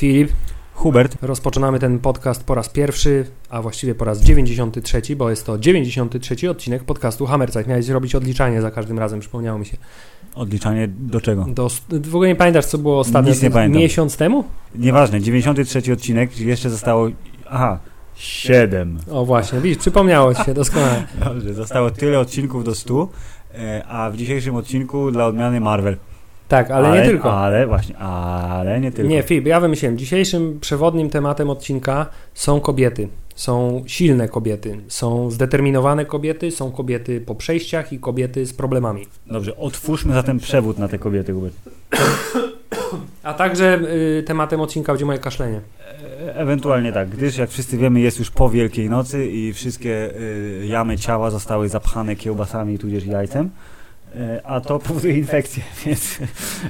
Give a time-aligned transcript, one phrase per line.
[0.00, 0.32] Filip,
[0.74, 5.58] Hubert, rozpoczynamy ten podcast po raz pierwszy, a właściwie po raz 93, bo jest to
[5.58, 7.66] 93 odcinek podcastu Hammerzeit.
[7.66, 9.76] Miałeś zrobić odliczanie za każdym razem, przypomniało mi się.
[10.34, 11.46] odliczanie do czego?
[11.48, 13.30] Do, w ogóle nie pamiętasz, co było ostatnio?
[13.32, 13.82] Nic nie pamiętam.
[13.82, 14.44] Miesiąc temu?
[14.74, 17.08] Nieważne, 93 odcinek, czyli jeszcze zostało.
[17.50, 17.78] Aha,
[18.20, 18.98] 7.
[19.10, 21.02] O właśnie, widzisz, przypomniało ci się doskonale.
[21.24, 23.08] Dobrze, zostało tyle odcinków do 100,
[23.54, 25.96] e, a w dzisiejszym odcinku dla odmiany Marvel.
[26.48, 27.32] Tak, ale, nie tylko.
[27.32, 29.10] Ale właśnie, ale nie tylko.
[29.10, 29.98] Nie, Filip, ja wymyśliłem.
[29.98, 33.08] Dzisiejszym przewodnim tematem odcinka są kobiety.
[33.34, 39.06] Są silne kobiety, są zdeterminowane kobiety, są kobiety po przejściach i kobiety z problemami.
[39.26, 41.54] Dobrze, otwórzmy zatem przewód na te kobiety, Hubert.
[43.22, 43.80] A także
[44.18, 45.60] y, tematem odcinka będzie moje kaszlenie.
[46.26, 50.66] E, Ewentualnie tak, gdyż jak wszyscy wiemy jest już po Wielkiej Nocy i wszystkie y,
[50.66, 53.50] jamy ciała zostały zapchane kiełbasami tudzież jajcem,
[54.44, 56.18] a to powoduje infekcję, więc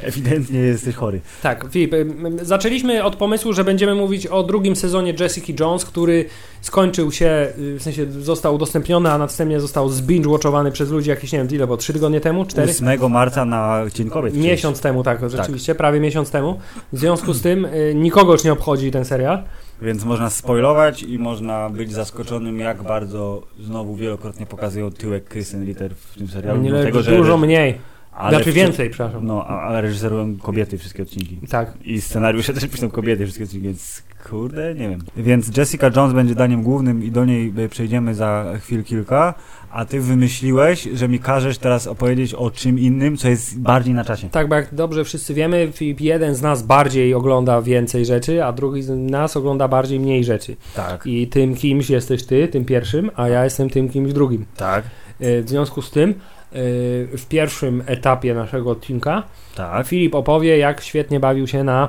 [0.03, 1.21] ewidentnie jesteś chory.
[1.43, 1.95] Tak, Filip,
[2.43, 6.25] zaczęliśmy od pomysłu, że będziemy mówić o drugim sezonie Jessica Jones, który
[6.61, 11.39] skończył się, y, w sensie został udostępniony, a następnie został zbinge-watchowany przez ludzi jakieś, nie
[11.39, 12.73] wiem, ile, bo trzy tygodnie temu, cztery?
[12.73, 14.37] 8 marca na Dzień Kobiet.
[14.37, 16.61] Miesiąc temu, tak, rzeczywiście, prawie miesiąc temu.
[16.93, 19.43] W związku z tym y, nikogo już nie obchodzi ten serial.
[19.83, 25.95] Więc można spoilować i można być zaskoczonym, jak bardzo znowu wielokrotnie pokazują tyłek Kristen Ritter
[25.95, 26.63] w tym serialu.
[26.83, 27.79] Tego, że dużo mniej,
[28.21, 29.27] ale znaczy więcej, przepraszam.
[29.27, 31.39] No, ale reżyserują kobiety wszystkie odcinki.
[31.51, 35.01] Tak, I scenariusze też piszą kobiety wszystkie odcinki, więc kurde, nie wiem.
[35.17, 39.35] Więc Jessica Jones będzie daniem głównym i do niej y, przejdziemy za chwil kilka,
[39.71, 44.05] a ty wymyśliłeś, że mi każesz teraz opowiedzieć o czym innym, co jest bardziej na
[44.05, 44.29] czasie.
[44.31, 48.83] tak, bo jak dobrze wszyscy wiemy, jeden z nas bardziej ogląda więcej rzeczy, a drugi
[48.83, 50.57] z nas ogląda bardziej mniej rzeczy.
[50.77, 54.45] Tak, I tym kimś jesteś ty, tym pierwszym, a ja jestem tym kimś drugim.
[54.57, 54.85] tak,
[55.21, 56.15] E, W związku z tym, e,
[56.53, 59.23] w pierwszym etapie naszego odcinka,
[59.55, 59.87] tak.
[59.87, 61.89] Filip opowie, jak świetnie bawił się na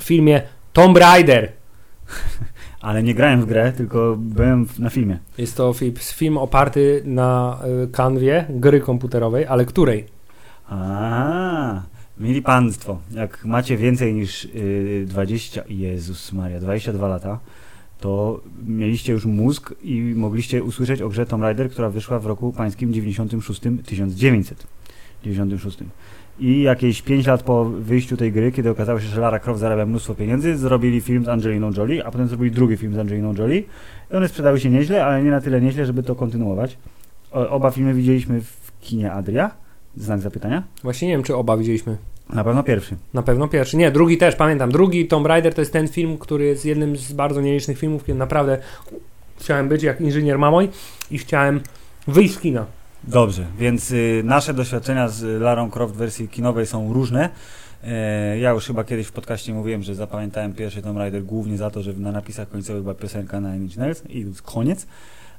[0.00, 0.42] filmie
[0.72, 1.52] Tomb Raider.
[2.80, 5.18] Ale nie grałem w grę, tylko byłem na filmie.
[5.38, 10.06] Jest to Filip, film oparty na e, kanwie gry komputerowej, ale której?
[10.68, 11.82] A,
[12.18, 17.38] mieli państwo, jak macie więcej niż y, 20, Jezus Maria, 22 lata,
[18.02, 22.52] to mieliście już mózg i mogliście usłyszeć o grze Tomb Raider, która wyszła w roku
[22.52, 25.78] pańskim 96, 1996.
[26.40, 29.86] I jakieś 5 lat po wyjściu tej gry, kiedy okazało się, że Lara Croft zarabia
[29.86, 33.62] mnóstwo pieniędzy, zrobili film z Angeliną Jolie, a potem zrobili drugi film z Angeliną Jolie.
[34.12, 36.78] I one sprzedały się nieźle, ale nie na tyle nieźle, żeby to kontynuować.
[37.30, 39.50] Oba filmy widzieliśmy w kinie Adria.
[39.96, 40.62] Znak zapytania?
[40.82, 41.96] Właśnie nie wiem, czy oba widzieliśmy.
[42.30, 42.96] Na pewno pierwszy.
[43.14, 43.76] Na pewno pierwszy.
[43.76, 44.72] Nie, drugi też, pamiętam.
[44.72, 48.18] Drugi Tomb Raider to jest ten film, który jest jednym z bardzo nielicznych filmów, kiedy
[48.18, 48.58] naprawdę
[49.40, 50.68] chciałem być jak inżynier mamoj
[51.10, 51.60] i chciałem
[52.08, 52.66] wyjść z kina.
[53.04, 57.28] Dobrze, więc y, nasze doświadczenia z Larą Croft w wersji kinowej są różne.
[57.84, 61.70] E, ja już chyba kiedyś w podcaście mówiłem, że zapamiętałem pierwszy Tomb Raider głównie za
[61.70, 64.86] to, że na napisach końcowych była piosenka na Inch Nails i koniec.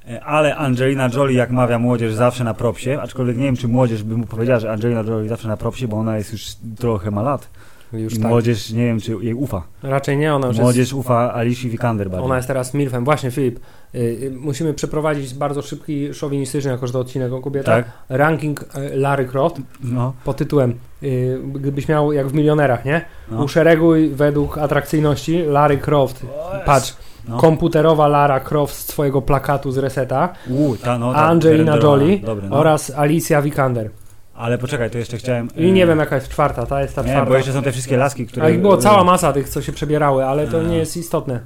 [0.10, 4.04] E, ale Angelina Jolie, jak mawia młodzież, zawsze na propsie, aczkolwiek nie wiem, czy młodzież
[4.04, 6.46] by mu powiedziała, że Angelina Jolie zawsze na propsie, bo ona jest już
[6.80, 7.50] trochę ma lat.
[7.94, 8.28] Już I tak.
[8.28, 9.64] młodzież, nie wiem, czy jej ufa.
[9.84, 12.26] Raczej nie, ona już jest Młodzież ufa Alicia Vikander bardziej.
[12.26, 13.06] Ona jest teraz milfem.
[13.06, 13.60] Właśnie, Filip,
[13.96, 17.94] y, y, musimy przeprowadzić bardzo szybki, szowinistyczny, jako że to odcinek o kobietach, Tak?
[18.10, 23.06] ranking y, Lary Croft No, pod tytułem, y, gdybyś miał, jak w Milionerach, nie?
[23.32, 23.44] no.
[23.44, 26.26] Uszereguj według atrakcyjności Lary Croft.
[26.66, 26.94] Patrz,
[27.28, 27.38] No.
[27.38, 31.78] komputerowa Lara Croft z twojego plakatu z reseta, U, ta, no, ta Angelina.
[31.78, 32.56] Jolie Dobre, no.
[32.58, 33.90] oraz Alicia Vikander.
[34.36, 35.48] Ale poczekaj, to jeszcze chciałem...
[35.56, 37.30] I nie wiem, jaka jest czwarta, ta jest ta Nie, czwarta.
[37.30, 38.46] bo jeszcze są te wszystkie laski, które...
[38.46, 40.64] A ich było cała masa tych, co się przebierały, ale to A.
[40.64, 41.40] nie jest istotne.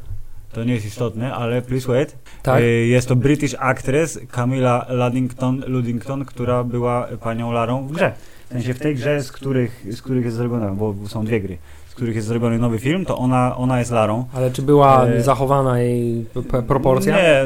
[0.53, 2.15] To nie jest istotne, ale please wait.
[2.43, 2.61] Tak?
[2.61, 8.11] E, Jest to British actress Camilla Luddington, Luddington, która była panią Larą w grze.
[8.49, 11.57] W sensie w tej grze, z których, z których jest zrobiona, bo są dwie gry,
[11.97, 14.25] których jest zrobiony nowy film, to ona, ona jest Larą.
[14.33, 16.25] Ale czy była E, zachowana jej
[16.67, 17.15] proporcja?
[17.15, 17.45] Nie, e,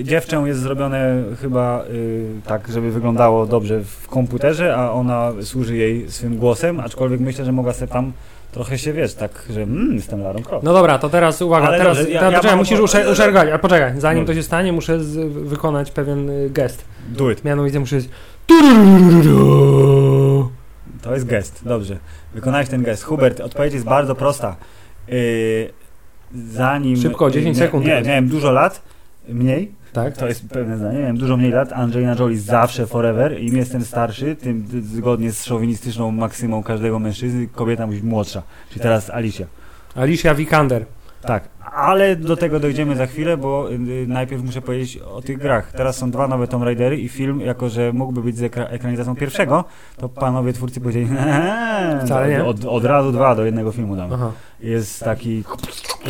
[0.00, 1.84] e, dziewczę jest zrobione chyba e,
[2.48, 7.52] tak, żeby wyglądało dobrze w komputerze, a ona służy jej swym głosem, aczkolwiek myślę, że
[7.52, 8.12] mogła sobie tam
[8.52, 10.64] trochę się, wiesz, tak, że mm, jestem Larą Croft.
[10.64, 13.10] No dobra, to teraz uwaga, Ale teraz dobrze, ja- teraz ja poczekaj, mam- musisz usze-
[13.12, 14.34] uszergać, a poczekaj, zanim Dobrze.
[14.34, 16.84] to się stanie, muszę z, wykonać pewien y, gest.
[17.08, 17.44] Do it.
[17.44, 17.96] Mianowicie muszę
[21.02, 21.96] To jest gest, dobrze.
[22.34, 23.02] Wykonałeś ten gest.
[23.02, 24.56] Hubert, odpowiedź jest bardzo prosta.
[25.08, 25.14] Yy,
[26.52, 26.96] zanim...
[26.96, 28.08] Szybko, 10 nie, sekund Nie, tylko.
[28.08, 28.82] miałem dużo lat,
[29.28, 30.16] mniej, Tak?
[30.16, 34.36] to jest pewne zdanie, miałem dużo mniej lat, Angelina Jolie zawsze forever, im jestem starszy,
[34.36, 38.42] tym zgodnie z szowinistyczną maksymą każdego mężczyzny, kobieta musi być młodsza.
[38.68, 39.46] Czyli teraz Alicia.
[39.94, 40.84] Alicia Vikander.
[41.22, 41.48] Tak,
[41.78, 43.78] ale do tego dojdziemy za chwilę, bo y,
[44.08, 45.72] najpierw muszę powiedzieć o tych grach.
[45.72, 49.16] Teraz są dwa nowe Tomb Raidery i film, jako że mógłby być z ekra ekranizacją
[49.16, 49.64] pierwszego,
[49.96, 51.08] to panowie twórcy powiedzieli,
[52.04, 52.44] Wcale nie.
[52.44, 54.14] Od, od razu dwa do jednego filmu damy.
[54.14, 54.32] Aha.
[54.60, 55.44] Jest taki...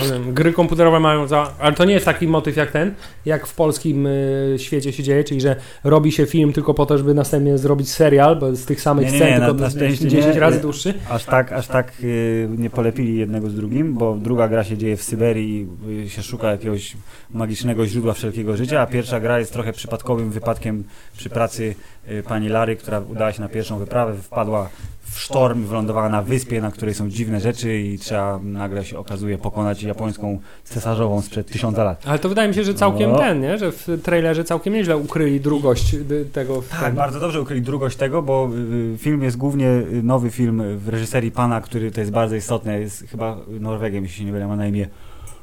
[0.03, 1.51] Nie wiem, gry komputerowe mają za...
[1.61, 2.95] Ale to nie jest taki motyw jak ten,
[3.27, 6.99] jak w polskim y, świecie się dzieje, czyli że robi się film tylko po to,
[6.99, 9.71] żeby następnie zrobić serial, bo z tych samych Nie, nie, scen, nie, tylko na- na
[9.71, 10.41] szczęście 10 nie.
[10.41, 10.95] razy dłuższy.
[11.11, 14.97] Aż tak, aż tak y, nie polepili jednego z drugim, bo druga gra się dzieje
[14.97, 15.67] w Syberii i
[16.05, 16.97] y, się szuka jakiegoś
[17.31, 20.85] magicznego źródła wszelkiego życia, a pierwsza gra jest trochę przypadkowym wypadkiem
[21.17, 21.75] przy pracy
[22.11, 24.69] y, pani Lary, która udała się na pierwszą wyprawę, wpadła
[25.11, 29.39] w sztorm, wylądowała na wyspie, na której są dziwne rzeczy i trzeba nagle się okazuje
[29.39, 32.03] pokonać japońską cesarzową sprzed tysiąca lat.
[32.07, 33.19] Ale to wydaje mi się, że całkiem No.
[33.19, 33.59] ten, nie?
[33.59, 36.63] Że w trailerze całkiem nieźle ukryli drugość y, tego.
[36.71, 38.51] Tak, ten- bardzo dobrze ukryli drugość tego, bo
[38.99, 39.69] film jest głównie
[40.03, 44.25] nowy film w reżyserii pana, który to jest bardzo istotne, jest chyba Norwegiem, jeśli się
[44.25, 44.89] nie mylę, ma na imię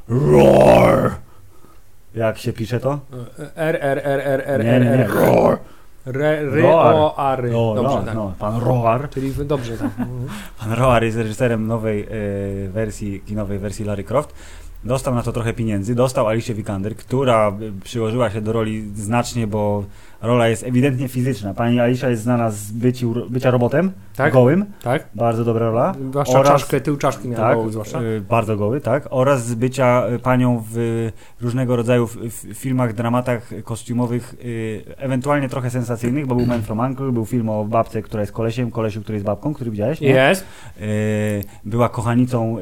[0.10, 1.12] Roar.
[2.16, 3.00] Jak się pisze to?
[3.56, 5.04] R, R, R, R, R, Nie, nie, nie.
[5.06, 5.58] R, Roar.
[6.06, 6.96] R, R, Roar.
[6.96, 7.44] O, A, R.
[7.52, 8.16] No, Dobrze, no, tak.
[8.16, 9.10] no, pan Roar.
[9.10, 9.90] Czyli dobrze, tak.
[10.00, 10.28] Mhm.
[10.60, 14.34] Pan Roar jest reżyserem nowej e, wersji, kinowej wersji Larry Croft.
[14.84, 19.48] Dostał na to trochę pieniędzy, dostał Alicia Vikander, która y, przyłożyła się do roli znacznie,
[19.48, 19.84] bo
[20.26, 21.54] rola jest ewidentnie fizyczna.
[21.54, 24.34] Pani Alicia jest znana z byciu, bycia robotem, Tak?
[24.34, 25.08] gołym, Tak?
[25.16, 25.94] bardzo dobra rola.
[26.10, 28.02] Zwłaszcza Oraz- czaszkę, tył czaszki miała Tak, goły zwłaszcza.
[28.02, 29.08] y, bardzo goły, tak.
[29.10, 31.12] Oraz z bycia y, panią w y,
[31.42, 32.08] różnego rodzaju
[32.54, 37.66] filmach, dramatach kostiumowych, y, ewentualnie trochę sensacyjnych, bo był Man from Uncle, był film o
[37.66, 40.02] babce, która jest kolesiem, kolesiu, który jest babką, który widziałeś?
[40.02, 40.46] Jest.
[41.66, 42.58] Była kochanicą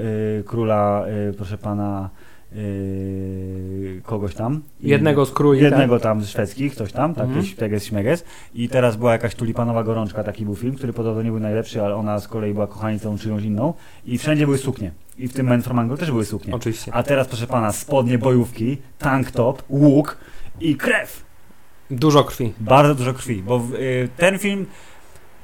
[0.45, 1.05] króla,
[1.37, 2.09] proszę pana,
[2.55, 4.61] y, kogoś tam.
[4.81, 5.61] I- Jednego z króli.
[5.61, 7.45] Jednego tam z szwedzkich, coś tam, tak, Mhm.
[7.57, 8.25] teges śmeges.
[8.53, 11.95] I teraz była jakaś tulipanowa gorączka, taki był film, który podobno nie był najlepszy, ale
[11.95, 13.73] ona z kolei była kochanicą czyjąś inną.
[14.05, 14.91] I wszędzie były suknie.
[15.17, 16.29] I w tym Man from Uncle też były Tak?
[16.31, 16.55] suknie.
[16.55, 16.93] Oczywiście.
[16.93, 20.17] A teraz, proszę pana, spodnie, bojówki, tank top, łuk
[20.61, 21.23] i krew.
[21.91, 22.53] Dużo krwi.
[22.59, 24.65] Bardzo dużo krwi, bo w, y, ten film,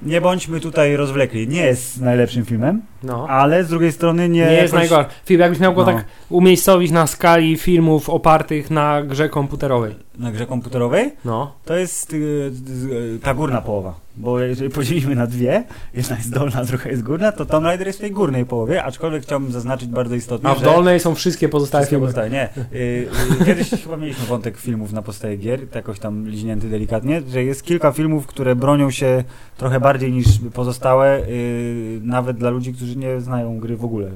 [0.01, 3.27] nie bądźmy tutaj rozwlekli, nie jest najlepszym filmem, No.
[3.29, 4.45] ale z drugiej strony nie...
[4.45, 5.09] Nie, jest jakoś- najgorszy.
[5.25, 5.87] Film, jakbyś miał go No.
[5.93, 9.95] tak umiejscowić na skali filmów opartych na grze komputerowej.
[10.19, 11.51] Na grze komputerowej No.
[11.65, 13.93] to jest y, y, ta górna połowa.
[14.17, 15.63] Bo jeżeli podzielimy na dwie,
[15.93, 19.23] jedna jest dolna, druga jest górna, to Tomb Raider jest w tej górnej połowie, aczkolwiek
[19.23, 20.65] chciałbym zaznaczyć bardzo istotnie, A w że...
[20.65, 22.07] dolnej są wszystkie pozostałe Wszystkie filmy.
[22.07, 22.49] pozostaje, nie.
[22.79, 23.07] Y,
[23.41, 27.63] y, Kiedyś chyba mieliśmy wątek filmów na podstawie gier, jakoś tam liźnięty delikatnie, że jest
[27.63, 29.23] kilka filmów, które bronią się
[29.57, 34.11] trochę bardziej niż pozostałe, y, nawet dla ludzi, którzy nie znają gry w ogóle.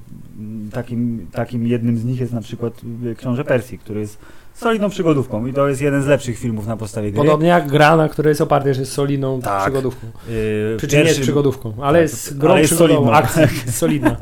[0.72, 2.74] Takim, takim jednym z nich jest na przykład
[3.06, 4.18] y, Książę Persji, który jest
[4.54, 7.18] solidną przygodówką i to jest jeden z lepszych filmów na podstawie gry.
[7.18, 9.62] Podobnie jak gra, na której jest oparty, że jest solidną Tak.
[9.64, 10.08] przygodówką.
[10.30, 13.12] Y, Przy czym nie jest przygodówką, ale tak, jest grą ale jest solidną.
[13.12, 14.16] akcji solidna.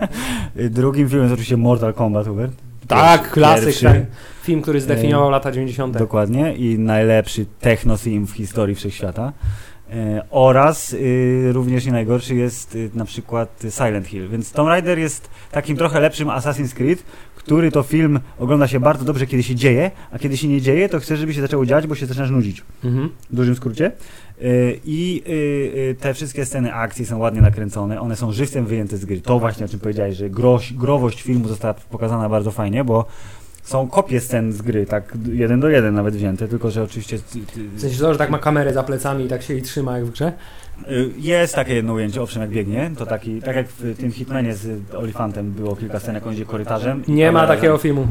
[0.57, 2.53] y, Drugim filmem jest oczywiście Mortal Kombat, Hubert.
[2.87, 3.97] tak, Pierwszy- klasyk, tak.
[4.43, 5.97] Film, który zdefiniował lata 90.
[5.97, 9.33] Dokładnie i najlepszy techno theme w historii wszechświata.
[10.29, 14.29] Oraz y, również nie najgorszy jest y, na przykład Silent Hill.
[14.29, 17.03] Więc Tomb Raider jest takim trochę lepszym Assassin's Creed,
[17.35, 20.89] który to film ogląda się bardzo dobrze, kiedy się dzieje, a kiedy się nie dzieje,
[20.89, 22.63] to chcesz, żeby się zaczęło dziać, bo się zaczynasz nudzić.
[22.83, 23.09] Mhm.
[23.29, 23.91] W dużym skrócie.
[24.41, 29.05] Y, I y, te wszystkie sceny akcji są ładnie nakręcone, one są żywcem wyjęte z
[29.05, 29.21] gry.
[29.21, 33.05] To właśnie o czym powiedziałeś, że groś, growość filmu została pokazana bardzo fajnie, bo
[33.63, 37.17] są kopie scen z gry, tak jeden do jeden nawet wzięte, tylko że oczywiście
[37.75, 40.05] W sensie to, że tak ma kamerę za plecami i tak się jej trzyma jak
[40.07, 40.33] w grze.
[40.91, 44.55] y, jest takie jedno ujęcie, owszem jak biegnie, to taki, tak jak w tym Hitmanie
[44.55, 47.03] z Olifantem było kilka scen, jak on idzie korytarzem.
[47.07, 48.07] Nie ma takiego filmu.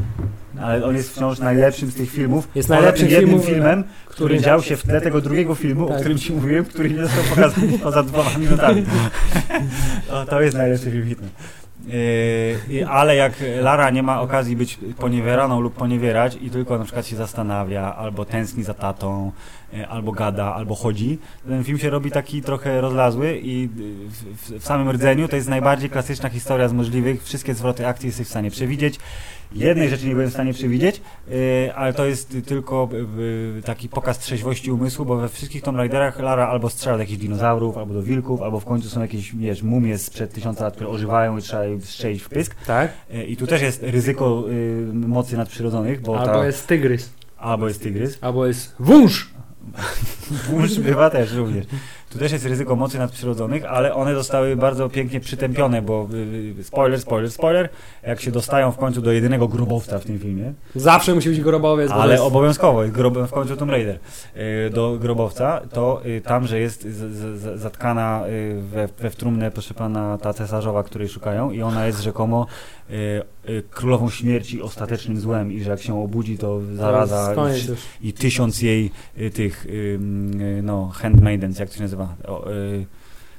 [0.60, 2.48] Ale on jest wciąż najlepszym z tych filmów.
[2.54, 5.96] Jest najlepszym jednym filmem, filmem, który który- dział się w tle tego drugiego filmu, Tak.
[5.96, 8.84] o którym ci mówiłem, który nie został pokazany poza dwoma minutami.
[10.08, 11.30] to, to jest najlepszy film Hitman.
[11.86, 17.06] Yy, ale jak Lara nie ma okazji być poniewieraną lub poniewierać i tylko na przykład
[17.06, 19.32] się zastanawia, albo tęskni za tatą,
[19.88, 23.68] albo gada, albo chodzi, ten film się robi taki trochę rozlazły i yy,
[24.08, 27.24] w, w, samym rdzeniu to jest najbardziej klasyczna historia z możliwych.
[27.24, 28.98] Wszystkie zwroty akcji jesteś w stanie przewidzieć.
[29.52, 32.88] Jednej rzeczy nie byłem w stanie przewidzieć, yy, ale to jest tylko
[33.64, 37.78] taki pokaz trzeźwości umysłu, bo we wszystkich Tomb Raiderach Lara albo strzela do jakichś dinozaurów,
[37.78, 41.38] albo do wilków, albo w końcu są jakieś, wiesz, mumie sprzed tysiąca lat, które ożywają
[41.38, 42.54] i trzeba je strzelić w pysk.
[42.66, 42.92] Tak?
[43.28, 44.44] I tu też jest ryzyko
[44.92, 48.18] mocy nadprzyrodzonych, bo Albo ta, jest tygrys, albo jest tygrys.
[48.20, 49.30] albo jest wąż.
[50.30, 51.66] Wąż bywa też również.
[52.10, 56.08] Tu też jest ryzyko mocy nadprzyrodzonych, ale one zostały bardzo pięknie przytępione, bo
[56.60, 57.68] y, spoiler, spoiler, spoiler,
[58.02, 61.90] jak się dostają w końcu do jedynego grobowca w tym filmie, Zawsze musi być grobowiec.
[61.90, 63.98] ale jest- obowiązkowo, jest grob, w końcu Tomb Raider,
[64.36, 66.86] y, do grobowca, to y, tam, że jest
[67.54, 72.00] zatkana y, we, we w trumnę, proszę pana, ta cesarzowa, której szukają i ona jest
[72.02, 72.46] rzekomo
[72.90, 72.94] y,
[73.48, 77.78] y, królową śmierci, ostatecznym złem i że jak się obudzi, to zaraza już.
[78.02, 78.90] i tysiąc jej
[79.20, 79.68] y, tych, y,
[80.40, 82.86] y, no, handmaidens, jak to się nazywa, o, y,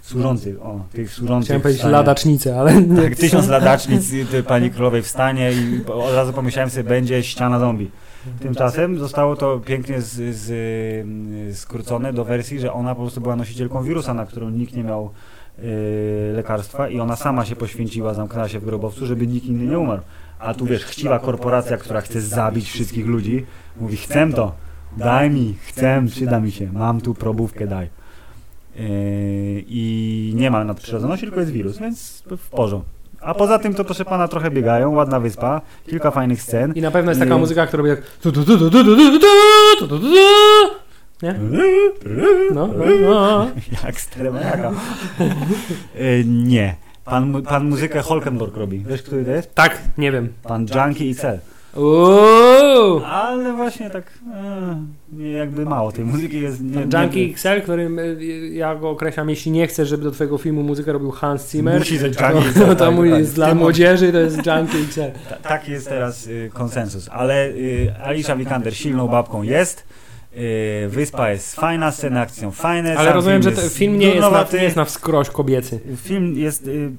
[0.02, 1.46] służących, o, tych służących.
[1.46, 1.94] Chciałem powiedzieć wstanie.
[1.94, 3.02] ladacznicę, ale nie.
[3.04, 7.92] Tak, tysiąc ladacznic y, pani królowej wstanie i od razu pomyślałem sobie, będzie ściana zombie.
[8.40, 13.36] Tymczasem zostało to pięknie z, z, y, skrócone do wersji, że ona po prostu była
[13.36, 15.10] nosicielką wirusa, na którą nikt nie miał
[15.60, 19.80] y, lekarstwa i ona sama się poświęciła, zamknęła się w grobowcu, żeby nikt inny nie
[19.80, 20.02] umarł.
[20.40, 23.46] A tu wiesz, chciwa korporacja, która chce zabić wszystkich ludzi,
[23.78, 24.56] mówi chcę to,
[24.98, 28.01] daj mi, chcę, przyda mi się, mam tu probówkę, daj
[29.68, 32.90] i nie ma nadprzyrodzoności, tylko jest wirus, więc w porządku.
[33.22, 36.74] A poza tym to proszę pana trochę biegają, ładna wyspa, kilka fajnych scen.
[36.76, 38.08] I na pewno jest taka muzyka, która robi tak.
[41.24, 41.36] Nie?
[42.54, 42.70] No,
[43.02, 43.48] no.
[43.84, 44.72] Jak stremaka.
[46.26, 46.76] nie.
[47.06, 48.80] Pan, pan muzykę Holkenborg robi.
[48.80, 49.56] Wiesz, który to jest?
[49.56, 50.34] Tak, nie wiem.
[50.44, 51.40] Pan Junkie i Cel.
[51.76, 53.02] Uuu.
[53.06, 54.04] Ale właśnie tak
[55.20, 56.62] e, jakby mało tej muzyki jest.
[56.62, 60.64] Nie, Junkie XL, którym y, ja go określam, jeśli nie chcesz, żeby do twojego filmu
[60.64, 62.60] muzykę robił Hans Zimmer, Musi to, Junkie XL.
[62.60, 63.20] to, to tak, mój tak.
[63.20, 65.20] jest dla młodzieży, to jest Junkie XL.
[65.30, 67.10] Ta, taki jest teraz y, konsensus.
[67.12, 69.84] Ale y, Alicia Vikander silną babką jest.
[70.38, 72.98] Y, wyspa jest fajna, sceny akcji są fajne.
[72.98, 75.80] Ale rozumiem, że ten film nie jest, na, nie jest na wskroś kobiecy.
[75.98, 76.68] Film jest.
[76.68, 76.92] Y,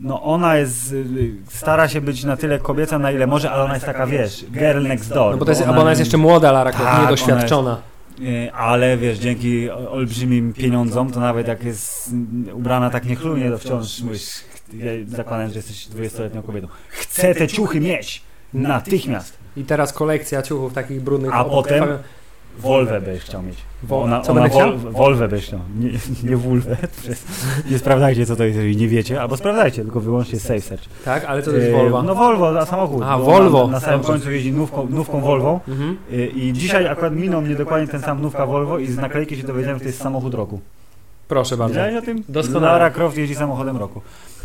[0.00, 0.92] no ona jest.
[0.92, 4.44] Y, stara się być na tyle kobieca, na ile może, ale ona jest taka, wiesz,
[4.50, 5.32] girl next door.
[5.32, 7.78] No bo, to jest, ona- bo ona jest jeszcze młoda, Lara Croft, Tak, niedoświadczona.
[8.20, 12.10] Y, Ale wiesz, dzięki olbrzymim pieniądzom, to nawet jak jest
[12.52, 14.30] ubrana tak niechlujnie, to wciąż mówisz,
[14.72, 16.68] ja zakładam, że jesteś 20-letnią kobietą.
[16.88, 18.22] Chcę te ciuchy mieć!
[18.54, 19.38] Natychmiast!
[19.56, 21.34] I teraz kolekcja ciuchów takich brudnych.
[21.34, 21.84] A potem?
[22.58, 23.56] Wolwę będziesz chciał mieć.
[23.82, 24.78] Wo- ona, co ona chciał?
[24.78, 25.60] wol, Wolwę będziesz chciał.
[25.80, 25.90] Nie,
[26.30, 26.76] nie wulwę.
[27.70, 30.82] Nie sprawdzajcie co to jest, jeżeli nie wiecie, albo sprawdzajcie, tylko wyłącznie safe search.
[31.04, 32.02] Tak, ale co to jest E, Volvo?
[32.02, 33.02] No Volvo, a samochód.
[33.06, 33.66] A, Volvo.
[33.66, 35.60] Na, na samym końcu jeździ nówką, nówką Volvo.
[35.68, 35.96] Mhm.
[36.12, 39.46] E, I dzisiaj akurat minął mnie dokładnie ten sam nówka Volvo i z naklejki się
[39.46, 40.60] dowiedziałem, że to jest samochód roku.
[41.28, 41.74] Proszę bardzo.
[41.74, 42.22] Wiedziałeś o tym?
[42.28, 42.72] Doskonale.
[42.72, 44.00] Lara Croft jeździ samochodem roku.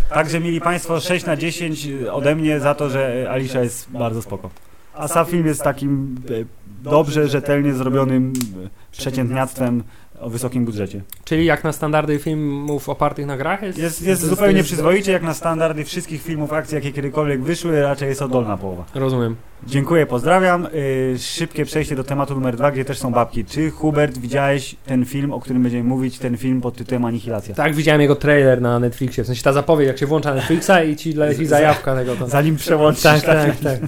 [0.09, 4.49] Także mieli Państwo 6 na 10 ode mnie za to, że Alicia jest bardzo spoko.
[4.95, 6.33] A sam film jest takim e,
[6.83, 8.33] dobrze, rzetelnie zrobionym
[8.65, 9.83] e, przeciętniactwem
[10.19, 11.01] o wysokim budżecie.
[11.25, 13.77] Czyli jak na standardy filmów opartych na grach jest?
[13.77, 18.09] Jest, jest zupełnie jest- przyzwoicie, jak na standardy wszystkich filmów akcji, jakie kiedykolwiek wyszły, raczej
[18.09, 18.83] jest oddolna połowa.
[18.95, 19.35] Rozumiem.
[19.67, 20.65] Dziękuję, pozdrawiam.
[20.65, 23.45] Y, szybkie przejście do tematu numer dwa, gdzie też są babki.
[23.45, 27.55] Czy Hubert widziałeś ten film, o którym będziemy mówić, ten film pod tytułem Anihilacja?
[27.55, 29.23] Tak, widziałem jego trailer na Netflixie.
[29.23, 32.15] W sensie ta zapowiedź, jak się włącza Netflixa i ci leci zajawka tego.
[32.15, 32.27] To...
[32.27, 33.03] Zanim przełączysz.
[33.03, 33.79] Tak, tak, tak.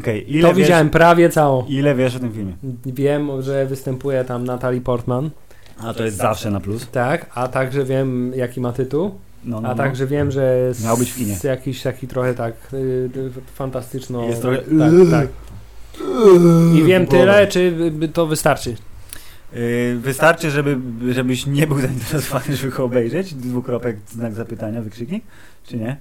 [0.00, 1.66] Okej, ile, To wiesz, widziałem prawie całą.
[1.66, 2.52] ile wiesz o tym filmie?
[2.86, 5.30] Wiem, że występuje tam Natalie Portman,
[5.78, 6.88] A to jest zawsze na plus.
[6.92, 9.14] tak, a także wiem, jaki ma tytuł,
[9.44, 9.76] No, no, a no.
[9.76, 11.36] także wiem, że jest Miał być w kinie.
[11.44, 13.10] jakiś taki trochę tak y,
[13.54, 14.24] fantastyczno.
[14.24, 15.28] Jest trochę- Tak, tak.
[16.74, 17.72] I wiem tyle, czy
[18.12, 18.74] to wystarczy?
[19.56, 20.76] Y, wystarczy, żeby,
[21.12, 23.34] żebyś nie był zainteresowany, żeby go obejrzeć.
[23.34, 25.24] Dwukropek, znak zapytania, wykrzyknik?
[25.66, 25.96] Czy nie?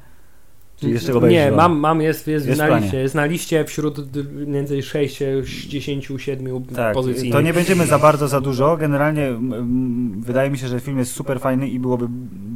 [0.82, 1.14] Jeszcze?
[1.14, 2.82] Nie, mam, mam jest, jest, Jest na planie.
[2.84, 3.00] liście.
[3.00, 4.18] Jest na liście wśród
[4.52, 5.20] więcej 6,
[5.68, 7.32] 10, 7 Tak, pozycji.
[7.32, 8.78] to nie będziemy za bardzo za dużo.
[8.78, 9.28] Generalnie
[10.20, 12.08] wydaje mi się, że film jest super fajny i byłoby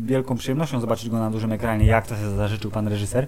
[0.06, 3.28] wielką przyjemnością zobaczyć go na dużym ekranie, jak to sobie zażyczył pan reżyser.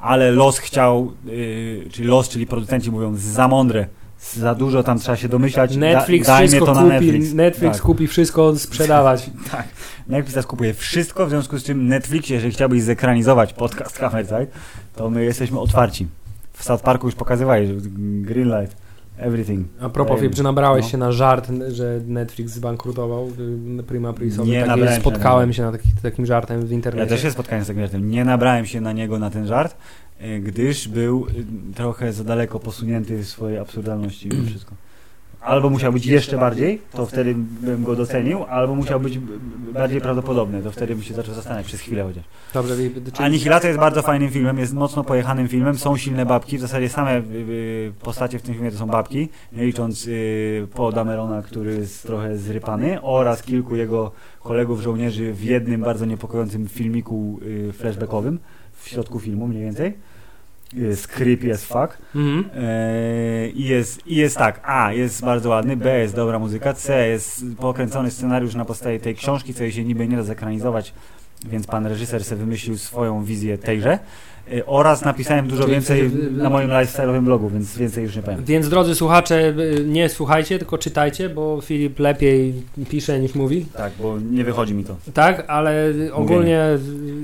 [0.00, 3.86] Ale los chciał, yy, czyli los, czyli producenci mówią za mądre,
[4.20, 5.76] za dużo tam trzeba się domyślać.
[5.76, 7.32] Netflix da, wszystko to na kupi, Netflix.
[7.32, 7.82] Netflix tak.
[7.82, 9.30] kupi wszystko sprzedawać.
[9.52, 9.68] tak.
[10.08, 14.46] Netflix teraz kupuje wszystko, w związku z czym Netflixie, jeżeli chciałbyś zekranizować podcast Hammerside,
[14.96, 16.06] to my jesteśmy otwarci.
[16.52, 17.74] W South Parku już pokazywali, że
[18.22, 18.76] Greenlight,
[19.18, 19.68] everything.
[19.80, 20.20] A propos.
[20.20, 20.90] Filip, czy nabrałeś No.
[20.90, 23.28] się na żart, że Netflix zbankrutował
[23.78, 24.50] y, Prima Aprisowi?
[24.50, 27.04] Nie się Spotkałem się na taki, takim żartem w internecie.
[27.04, 28.10] Ja też się spotkałem z takim żartem.
[28.10, 29.76] Nie nabrałem się na niego na ten żart,
[30.40, 31.26] gdyż był
[31.70, 34.74] y, trochę za daleko posunięty w swojej absurdalności i wszystko.
[35.40, 39.18] Albo musiał być jeszcze bardziej, to wtedy bym go docenił, albo musiał być
[39.72, 42.24] bardziej prawdopodobny, to wtedy bym się zaczął zastanawiać przez chwilę chociaż.
[42.54, 42.74] Dobrze.
[43.18, 47.18] Anihilacja jest bardzo fajnym filmem, jest mocno pojechanym filmem, są silne babki, w zasadzie same
[47.18, 50.08] y, y, postacie w tym filmie to są babki, nie licząc
[50.74, 56.68] Paul Damerona, który jest trochę zrypany, oraz kilku jego kolegów żołnierzy w jednym bardzo niepokojącym
[56.68, 57.40] filmiku
[57.72, 58.38] flashbackowym,
[58.86, 59.94] w środku filmu mniej więcej.
[60.72, 61.98] jest creepy as fuck.
[62.14, 62.44] Mhm.
[62.54, 67.08] E, I jest, I jest tak, A jest bardzo ładny, B jest dobra muzyka, C
[67.08, 70.94] jest pokręcony scenariusz na podstawie tej książki, co jej się niby nie da zekranizować,
[71.44, 73.98] więc pan reżyser sobie wymyślił swoją wizję tejże.
[74.52, 78.44] E, Oraz napisałem dużo więcej na moim lifestyle'owym blogu, więc więcej już nie powiem.
[78.44, 82.54] Więc drodzy słuchacze, y, nie słuchajcie, tylko czytajcie, bo Filip lepiej
[82.88, 83.66] pisze niż mówi.
[83.76, 84.96] Tak, bo nie wychodzi mi to.
[85.14, 86.64] Tak, ale ogólnie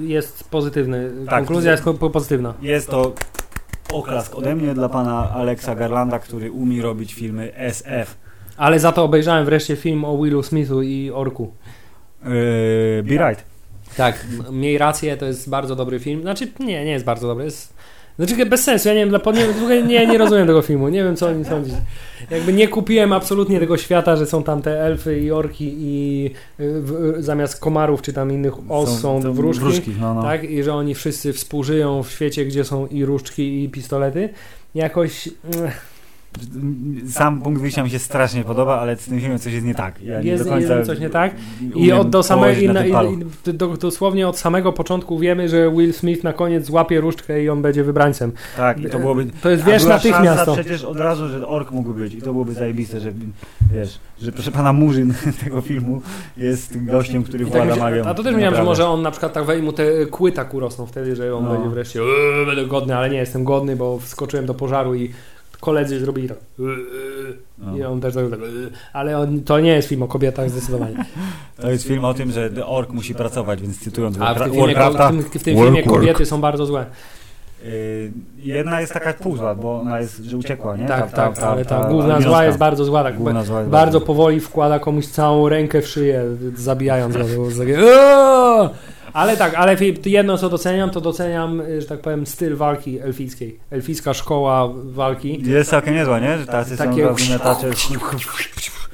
[0.02, 1.10] jest pozytywny.
[1.26, 1.38] Tak.
[1.38, 2.54] Konkluzja jest pozytywna.
[2.62, 3.12] Jest to
[3.92, 8.16] oklask ode mnie dla pana Alexa Garlanda, który umie robić filmy SF.
[8.56, 11.52] Ale za to obejrzałem wreszcie film o Willu Smithu i Orku.
[12.24, 12.30] Yy,
[13.02, 13.51] be right.
[13.96, 16.22] Tak, miej rację, to jest bardzo dobry film.
[16.22, 17.44] Znaczy, nie, nie jest bardzo dobry.
[17.44, 17.74] Jest...
[18.18, 19.36] Znaczy, bez sensu, ja nie wiem, dla pod...
[19.86, 21.74] nie, nie, rozumiem tego filmu, nie wiem co oni sądzić.
[22.30, 26.26] Jakby nie kupiłem absolutnie tego świata, że są tam te elfy i orki i
[26.60, 29.60] y, w, zamiast komarów czy tam innych os są, to wróżki.
[29.60, 30.22] wróżki no, no.
[30.22, 34.28] Tak, i że oni wszyscy współżyją w świecie, gdzie są i różdżki, i pistolety.
[34.74, 35.28] Jakoś.
[35.54, 35.70] mm,
[37.08, 40.02] Sam punkt wyjścia mi się strasznie podoba, ale z tym filmem coś jest nie tak.
[40.02, 41.34] Ja nie Jest- końca jest coś nie tak.
[41.76, 42.92] I od do położyć i na i,
[43.54, 47.62] do, dosłownie od samego początku wiemy, że Will Smith na koniec złapie różdżkę i on
[47.62, 48.32] będzie wybrańcem.
[48.56, 49.26] Tak, i to byłoby...
[49.42, 50.52] To jest wiesz natychmiast to.
[50.54, 53.12] przecież od razu, że ork mógł być i to byłoby zajebiste, że
[53.74, 56.02] wiesz, że proszę pana Murzyn tego filmu
[56.36, 58.04] jest gościem, który I tak włada magią.
[58.04, 60.86] a to też myślałem, że może on na przykład tak mu te kły tak urosną
[60.86, 61.50] wtedy, że on No.
[61.52, 65.10] będzie wreszcie "Eee, będę godny, ale nie jestem godny, bo wskoczyłem do pożaru i
[65.62, 66.38] koledzy zrobili tak
[67.76, 68.24] i on też tak,
[68.92, 70.94] ale on, to nie jest film o kobietach zdecydowanie.
[71.62, 74.74] To jest film o tym, że Ork musi pracować, więc cytując A w tym filmie,
[74.74, 76.86] Warcrafta, w tym, w tym filmie kobiety są bardzo złe.
[77.64, 80.86] y, jedna jest taka pół zła, bo ona jest, że uciekła, nie?
[80.86, 83.14] Tak, Ta- tak, ta- ta- ale ta główna zła jest bardzo zła, tak
[83.68, 86.24] bardzo powoli wkłada komuś całą rękę w szyję,
[86.56, 87.24] zabijając go.
[89.12, 89.18] Takie!
[89.22, 89.76] Ale tak, ale
[90.06, 93.58] jedno co doceniam, to doceniam, y, że tak powiem, styl walki elfickiej.
[93.70, 95.42] Elficka szkoła walki.
[95.50, 96.38] Jest całkiem niezła, nie?
[96.38, 97.70] Że tacy Takie- są wymiotacze.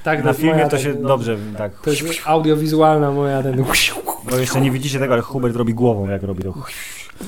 [0.02, 1.72] Tak, Na filmie moja, to tak, się no, dobrze tak.
[1.82, 3.64] To jest audiowizualna moja ten.
[4.30, 6.54] Bo jeszcze nie widzicie tego, ale Hubert robi głową, jak robi to.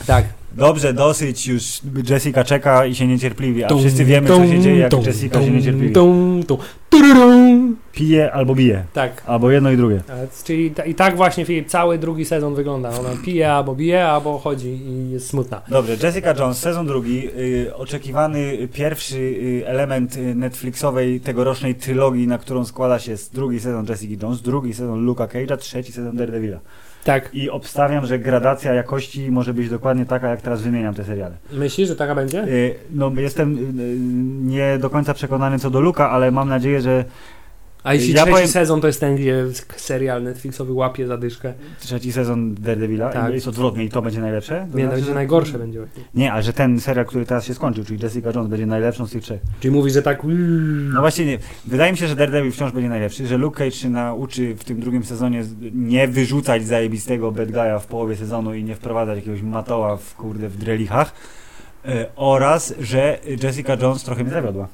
[0.06, 0.24] Tak.
[0.52, 1.80] Dobrze, dosyć już.
[2.08, 5.92] Jessica czeka i się niecierpliwi, a wszyscy wiemy, co się dzieje, jak Jessica się niecierpliwi.
[7.92, 8.84] Pije albo bije.
[8.92, 9.22] Tak.
[9.26, 10.00] Albo jedno i drugie.
[10.08, 12.88] A, Czyli ta, i tak właśnie Filip cały drugi sezon wygląda.
[12.88, 15.62] Ona pije albo bije, albo chodzi i jest smutna.
[15.68, 22.38] Dobrze, Jessica Jones, sezon drugi, y, oczekiwany pierwszy y, element y, Netflixowej tegorocznej trylogii, na
[22.38, 26.58] którą składa się drugi sezon Jessica Jones, drugi sezon Luka Cage'a, trzeci sezon Daredevila.
[27.04, 27.30] Tak.
[27.34, 31.36] I obstawiam, że gradacja jakości może być dokładnie taka, jak teraz wymieniam te seriale.
[31.52, 32.44] Myślisz, że taka będzie?
[32.44, 33.96] Y, No, jestem y,
[34.52, 37.04] nie do końca przekonany co do Luka, ale mam nadzieję, że
[37.84, 39.44] A jeśli Ja trzeci powiem- sezon to jest ten, gdzie
[39.76, 43.34] serial Netflixowy łapie zadyszkę, trzeci sezon Daredevila Tak.
[43.34, 44.66] jest odwrotnie i to będzie najlepsze.
[44.72, 45.78] To nie, to znaczy, będzie że- najgorsze będzie.
[45.78, 46.02] właśnie.
[46.14, 49.10] Nie, ale że ten serial, który teraz się skończył, czyli Jessica Jones, będzie najlepszą z
[49.10, 49.40] tych trzech.
[49.60, 50.22] Czyli mówisz, że tak...
[50.92, 51.38] No właśnie nie.
[51.66, 54.80] Wydaje mi się, że Daredevil wciąż będzie najlepszy, że Luke Cage się nauczy w tym
[54.80, 59.96] drugim sezonie nie wyrzucać zajebistego bad guy'a w połowie sezonu i nie wprowadzać jakiegoś matoła
[59.96, 61.12] w kurde w drelichach
[61.84, 64.68] e, oraz, że Jessica Jones trochę mnie zawiodła.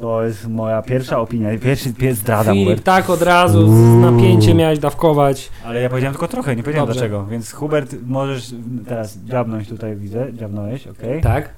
[0.00, 2.84] To jest moja pierwsza opinia, pierwszy pies zdrada Filip, Hubert.
[2.84, 5.50] tak od razu z napięciem miałeś dawkować.
[5.64, 7.00] Ale ja powiedziałem tylko trochę, nie powiedziałem Dobrze.
[7.00, 8.50] dlaczego, więc Hubert możesz
[8.88, 11.22] teraz dziabnąć tutaj, widzę, dziabnąłeś, okej.
[11.22, 11.48] Tak?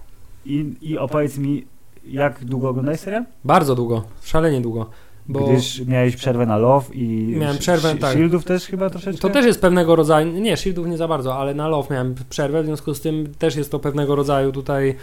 [0.46, 1.64] I, I opowiedz mi,
[2.04, 3.24] jak długo oglądałeś serial?
[3.44, 4.86] Bardzo długo, szalenie długo.
[5.28, 8.12] Bo Gdyż miałeś przerwę na Love i Miałem przerwę, Sh- tak.
[8.12, 9.20] Shieldów też chyba troszeczkę?
[9.22, 12.62] to też jest pewnego rodzaju, nie, Shieldów nie za bardzo, ale na Love miałem przerwę,
[12.62, 14.94] w związku z tym też jest to pewnego rodzaju tutaj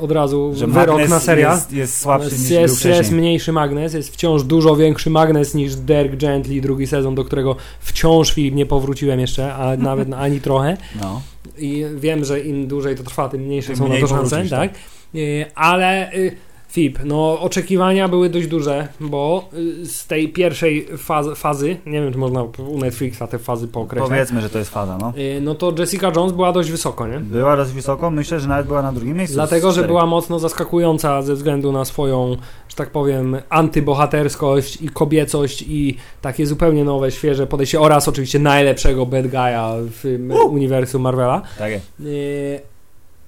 [0.00, 1.54] od razu że wyrok na serial.
[1.54, 5.76] Jest, jest słabszy jest, niż jest, jest mniejszy magnes, jest wciąż dużo większy magnes niż
[5.76, 10.76] Derek Gently, drugi sezon, do którego wciąż Filip nie powróciłem jeszcze, a nawet ani trochę.
[11.00, 11.22] No.
[11.58, 14.50] I wiem, że im dłużej to trwa, tym mniejsze Tym są na to szanse, powrócisz,
[14.50, 14.74] tak?
[15.14, 16.36] Y, Ale y,
[16.74, 19.48] Fib, no oczekiwania były dość duże, bo
[19.82, 24.08] y, z tej pierwszej fazy, fazy nie wiem, czy można u Netflixa te fazy pookreślać,
[24.10, 25.12] Powiedzmy, że to jest faza, no.
[25.18, 27.20] y, no to Jessica Jones była dość wysoko, nie?
[27.20, 29.34] Była dość wysoko, myślę, że nawet była na drugim miejscu.
[29.34, 32.36] Dlatego, że była mocno zaskakująca ze względu na swoją,
[32.68, 39.06] że tak powiem, antybohaterskość i kobiecość i takie zupełnie nowe, świeże podejście oraz oczywiście najlepszego
[39.06, 41.42] bad guy'a w m- uniwersum Marvela.
[41.58, 41.86] Tak jest.
[42.00, 42.60] Yy,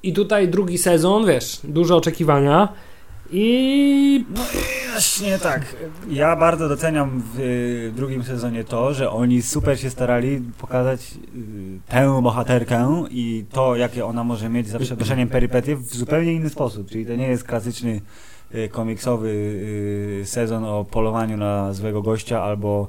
[0.03, 2.69] I tutaj drugi sezon, wiesz, duże oczekiwania
[3.31, 4.25] i
[4.97, 5.77] Właśnie tak.
[6.11, 12.23] Ja bardzo doceniam w drugim sezonie to, że oni super się starali pokazać y, tę
[12.23, 16.91] bohaterkę i to, jakie ona może mieć za przeproszeniem perypetie w zupełnie inny sposób.
[16.91, 18.01] Czyli to nie jest klasyczny
[18.55, 22.89] y, komiksowy y, sezon o polowaniu na złego gościa albo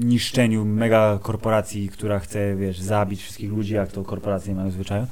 [0.00, 5.06] niszczeniu mega korporacji, która chce, wiesz, zabić wszystkich ludzi, jak to korporacje mają zwyczaju.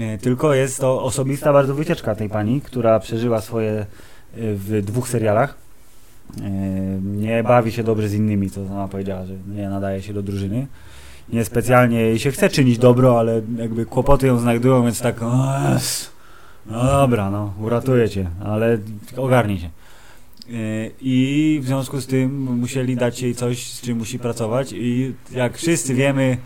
[0.00, 3.86] E, tylko jest to osobista bardzo wycieczka tej pani, która przeżyła swoje e,
[4.34, 5.54] w dwóch serialach.
[6.40, 6.50] E,
[7.02, 10.66] Nie bawi się dobrze z innymi, co ona powiedziała, że nie nadaje się do drużyny.
[11.28, 15.20] Niespecjalnie jej się chce czynić dobro, ale jakby kłopoty ją znajdują, więc tak
[16.66, 18.78] no dobra, no uratuję cię, ale
[19.16, 19.70] ogarnij się.
[21.00, 25.56] I w związku z tym musieli dać jej coś, z czym musi pracować i jak
[25.56, 26.36] wszyscy wiemy,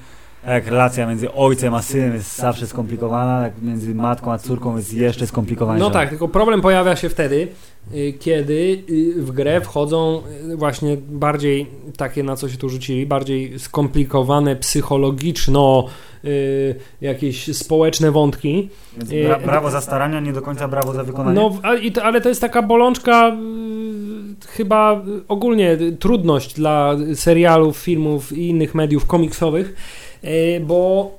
[0.47, 4.95] jak relacja między ojcem a synem jest zawsze skomplikowana, jak między matką a córką jest
[4.95, 5.89] jeszcze skomplikowaniejsza.
[5.89, 7.49] No tak, tylko problem pojawia się wtedy,
[7.95, 13.07] y, kiedy y, w grę wchodzą y, właśnie bardziej takie, na co się tu rzucili,
[13.07, 15.85] bardziej skomplikowane psychologiczno
[17.01, 18.69] jakieś społeczne wątki.
[19.25, 21.41] Bra brawo za starania, nie do końca brawo za wykonanie.
[21.41, 21.53] No,
[22.03, 23.37] ale to jest taka bolączka
[24.47, 29.75] chyba ogólnie trudność dla serialów, filmów i innych mediów komiksowych,
[30.23, 31.19] y, bo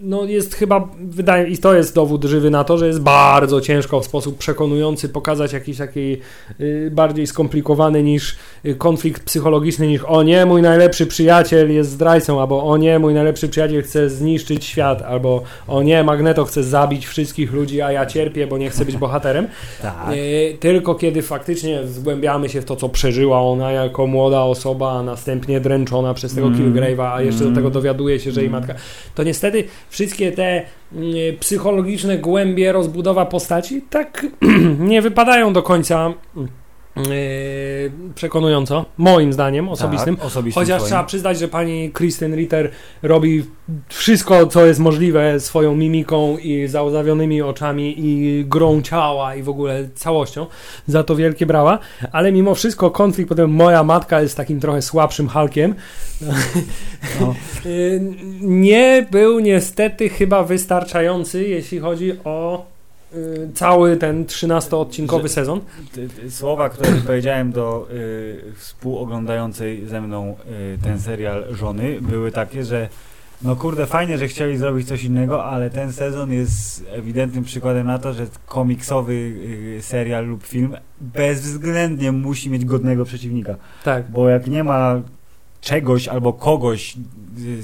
[0.00, 4.00] no jest chyba, wydaje i to jest dowód żywy na to, że jest bardzo ciężko
[4.00, 6.16] w sposób przekonujący pokazać jakiś taki
[6.60, 8.36] y, bardziej skomplikowany niż
[8.66, 13.14] y, konflikt psychologiczny niż o nie, mój najlepszy przyjaciel jest zdrajcą, albo o nie, mój
[13.14, 18.06] najlepszy przyjaciel chce zniszczyć świat, albo o nie, Magneto chce zabić wszystkich ludzi, a ja
[18.06, 19.46] cierpię, bo nie chcę być bohaterem.
[19.82, 19.94] tak.
[20.14, 25.02] Y, Tylko kiedy faktycznie zgłębiamy się w to, co przeżyła ona jako młoda osoba, a
[25.02, 26.58] następnie dręczona przez tego Mm.
[26.74, 27.54] Killgrave'a, a jeszcze Mm.
[27.54, 28.74] do tego dowiaduje się, że jej matka.
[29.14, 31.04] To niestety wszystkie te mm,
[31.40, 34.26] psychologiczne głębie rozbudowa postaci tak
[34.78, 36.12] nie wypadają do końca
[38.14, 40.16] przekonująco, moim zdaniem osobistym.
[40.16, 42.70] Tak, osobistym Chociaż trzeba przyznać, że pani Kristen Ritter
[43.02, 43.44] robi
[43.88, 49.88] wszystko, co jest możliwe swoją mimiką i załozawionymi oczami i grą ciała i w ogóle
[49.94, 50.46] całością.
[50.86, 51.78] Za to wielkie brawa.
[52.12, 55.74] Ale mimo wszystko konflikt, potem moja matka jest takim trochę słabszym Hulkiem.
[57.20, 57.34] No.
[57.66, 58.00] Y,
[58.40, 62.66] nie był niestety chyba wystarczający, jeśli chodzi o
[63.54, 65.60] cały ten 13-odcinkowy Że- sezon.
[66.28, 70.36] Słowa, które powiedziałem do y, współoglądającej ze mną
[70.74, 72.88] y, ten serial żony, były takie, że
[73.42, 77.98] no kurde, fajnie, że chcieli zrobić coś innego, ale ten sezon jest ewidentnym przykładem na
[77.98, 83.54] to, że komiksowy y, serial lub film bezwzględnie musi mieć godnego przeciwnika.
[83.84, 84.10] Tak.
[84.10, 85.00] Bo jak nie ma
[85.60, 86.96] czegoś albo kogoś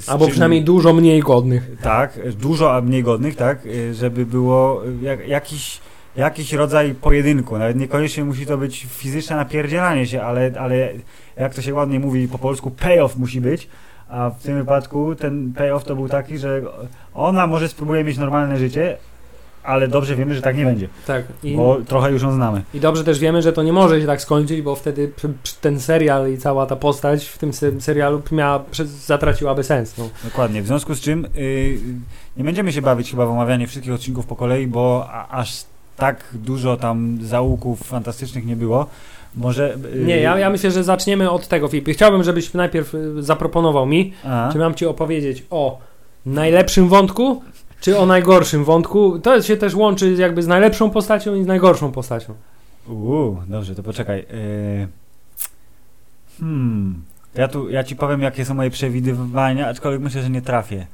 [0.07, 1.71] Albo czym- przynajmniej dużo mniej godnych.
[1.81, 3.59] tak, dużo a mniej godnych, tak,
[3.93, 5.79] żeby było jak, jakiś,
[6.15, 7.57] jakiś rodzaj pojedynku.
[7.57, 10.89] Nawet niekoniecznie musi to być fizyczne napierdzielanie się, ale, ale
[11.37, 13.67] jak to się ładnie mówi po polsku, payoff musi być.
[14.09, 16.61] A w tym wypadku ten payoff to był taki, że
[17.13, 18.97] ona może spróbuje mieć normalne życie,
[19.65, 21.23] ale dobrze wiemy, że tak nie będzie, Tak.
[21.43, 22.61] I, bo trochę już ją znamy.
[22.73, 25.11] I dobrze też wiemy, że to nie może się tak skończyć, bo wtedy
[25.61, 29.97] ten serial i cała ta postać w tym se- serialu miała, zatraciłaby sens.
[29.97, 30.09] No.
[30.23, 31.77] Dokładnie, w związku z czym y,
[32.37, 35.63] nie będziemy się bawić chyba w omawianie wszystkich odcinków po kolei, bo a, aż
[35.97, 38.85] tak dużo tam zaułków fantastycznych nie było.
[39.37, 39.75] Może...
[39.95, 41.89] y, Nie, ja, ja myślę, że zaczniemy od tego, Filip.
[41.89, 44.13] Chciałbym, żebyś najpierw y, zaproponował mi,
[44.51, 45.79] czy mam ci opowiedzieć o
[46.25, 47.41] najlepszym wątku,
[47.85, 49.19] czy o najgorszym wątku.
[49.19, 52.33] To się też łączy jakby z najlepszą postacią i z najgorszą postacią.
[52.87, 54.19] Uuu, dobrze, to poczekaj.
[54.19, 54.87] Y,
[56.39, 57.03] hmm,
[57.35, 60.87] ja, tu, ja ci powiem, jakie są moje przewidywania, aczkolwiek myślę, że nie trafię.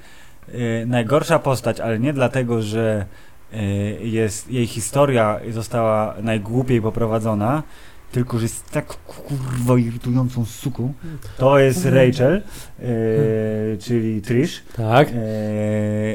[0.50, 3.06] Y, najgorsza postać, ale nie dlatego, że
[3.54, 3.58] y,
[4.02, 7.64] jest, jej historia została najgłupiej poprowadzona,
[8.12, 10.94] tylko, że jest tak kurwa irytującą suką.
[11.38, 12.42] To jest Rachel,
[12.80, 14.64] y, czyli Trish.
[14.76, 15.10] Tak.
[15.10, 15.14] E,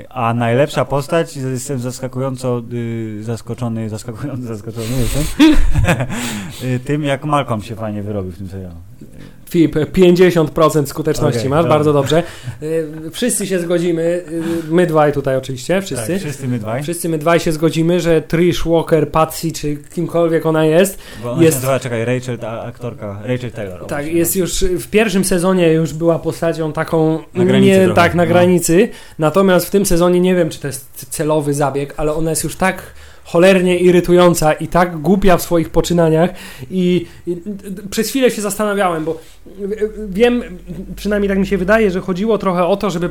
[0.09, 5.25] a najlepsza postać, jestem zaskakująco y, zaskoczony, zaskakująco zaskoczony jestem,
[6.75, 8.77] y, tym jak Malcolm się fajnie wyrobił w tym serialu.
[9.51, 11.75] Filip, 50% skuteczności Okej, masz, dobra.
[11.77, 12.23] bardzo dobrze.
[12.63, 16.13] Y, Wszyscy się zgodzimy, y, my dwaj tutaj oczywiście, wszyscy.
[16.13, 16.83] Tak, wszyscy my dwaj.
[16.83, 21.43] Wszyscy my dwaj się zgodzimy, że Trish Walker, Patsy, czy kimkolwiek ona jest, Bo ona
[21.43, 23.87] jest- się nazywa, czekaj, Rachel, ta aktorka, Rachel Taylor.
[23.87, 28.15] tak, jest już w pierwszym sezonie już była postacią taką Na granicy nie trochę, tak
[28.15, 28.29] na no.
[28.29, 32.45] granicy, natomiast w tym sezonie nie wiem, czy to jest celowy zabieg, ale ona jest
[32.45, 32.83] już tak
[33.27, 36.31] cholernie irytująca i tak głupia w swoich poczynaniach
[36.71, 37.37] i, i
[37.91, 39.21] przez chwilę się zastanawiałem, bo
[40.09, 40.43] wiem,
[40.97, 43.09] przynajmniej tak mi się wydaje, że chodziło trochę o to, żeby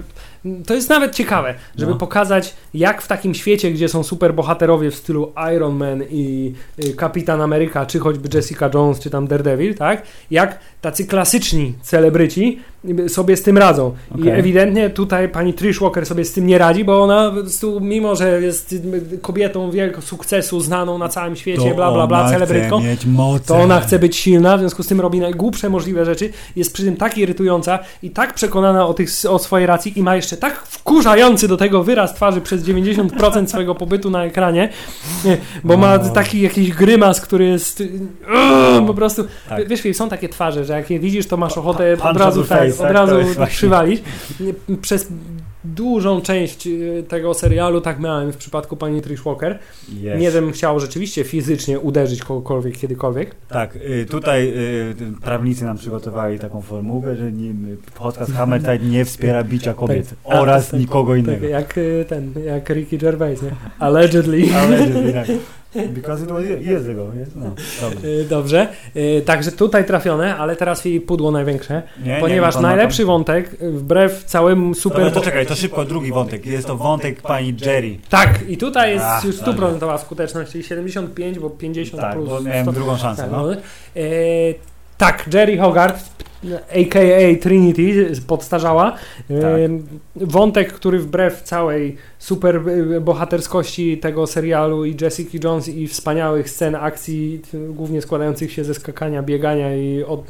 [0.68, 1.98] to jest nawet ciekawe, żeby No.
[1.98, 6.54] pokazać jak w takim świecie, gdzie są superbohaterowie w stylu Iron Man i
[6.86, 10.02] y, Kapitan Ameryka, czy choćby Jessica Jones, czy tam Daredevil, tak?
[10.32, 12.60] Jak tacy klasyczni celebryci
[13.08, 13.94] sobie z tym radzą.
[14.18, 14.40] I Okej.
[14.40, 17.32] ewidentnie tutaj pani Trish Walker sobie z tym nie radzi, bo ona
[17.82, 18.76] mimo że jest
[19.22, 22.82] kobietą wielkiego sukcesu, znaną na całym świecie, bla bla bla, celebrytką,
[23.46, 26.84] to ona chce być silna, w związku z tym robi najgłupsze możliwe rzeczy, jest przy
[26.84, 30.54] tym tak irytująca i tak przekonana o, tych, o swojej racji i ma jeszcze tak
[30.60, 34.70] wkurzający do tego wyraz twarzy przez 90% swojego pobytu na ekranie,
[35.26, 36.10] nie, bo ma No.
[36.10, 37.90] taki jakiś grymas, który jest yy,
[38.88, 39.68] po prostu, Tak.
[39.68, 42.75] wiesz, są takie twarze, że jak je widzisz, to masz ochotę punch od razu, tak,
[42.78, 43.08] face, od tak?
[43.08, 44.04] razu jest przywalić.
[44.82, 45.08] Przez
[45.66, 49.60] dużą część yy, tego serialu tak miałem w przypadku pani Trish Walker.
[49.90, 50.22] Jest.
[50.22, 53.36] Nie, żebym chciał rzeczywiście fizycznie uderzyć kogokolwiek kiedykolwiek.
[53.50, 57.54] Tak, y, tutaj y, prawnicy nam przygotowali taką formułę, że nie,
[57.96, 60.18] podcast Hammer Tide nie wspiera bicia kobiet Tak.
[60.36, 61.48] A, oraz tak, nikogo Tak innego.
[61.48, 63.52] jak y, ten, jak Ricky Gervais, nie?
[63.80, 64.44] Allegedly.
[64.56, 64.78] Ale
[65.14, 65.28] tak.
[65.76, 66.26] Because
[66.62, 67.46] years ago, no,
[67.82, 68.08] dobrze.
[68.08, 68.68] Y, Dobrze.
[68.96, 71.84] Y, Także tutaj trafione, ale teraz Filip pudło największe.
[72.04, 75.14] Nie, ponieważ nie, nie, najlepszy wątek, y, wbrew całemu Super, super...
[75.14, 76.46] to czekaj, to szybko drugi wątek.
[76.46, 77.98] Jest to wątek pani Jerry.
[78.10, 79.46] Tak, i tutaj jest Ach, już tak.
[79.46, 82.72] stuprocentowa skuteczność, czyli 75, bo 50 Tak, plus bo miałem 100.
[82.72, 83.22] drugą szansę.
[83.22, 83.48] Tak, No.
[83.48, 83.54] no.
[84.96, 86.16] E, tak, Jerry Hogarth,
[86.70, 87.42] a.k.a.
[87.42, 88.96] Trinity, podstarzała.
[89.30, 89.52] E, Tak.
[90.16, 92.62] Wątek, który wbrew całej super
[92.96, 98.74] e, bohaterskości tego serialu i Jessica Jones i wspaniałych scen akcji, głównie składających się ze
[98.74, 100.26] skakania, biegania i od,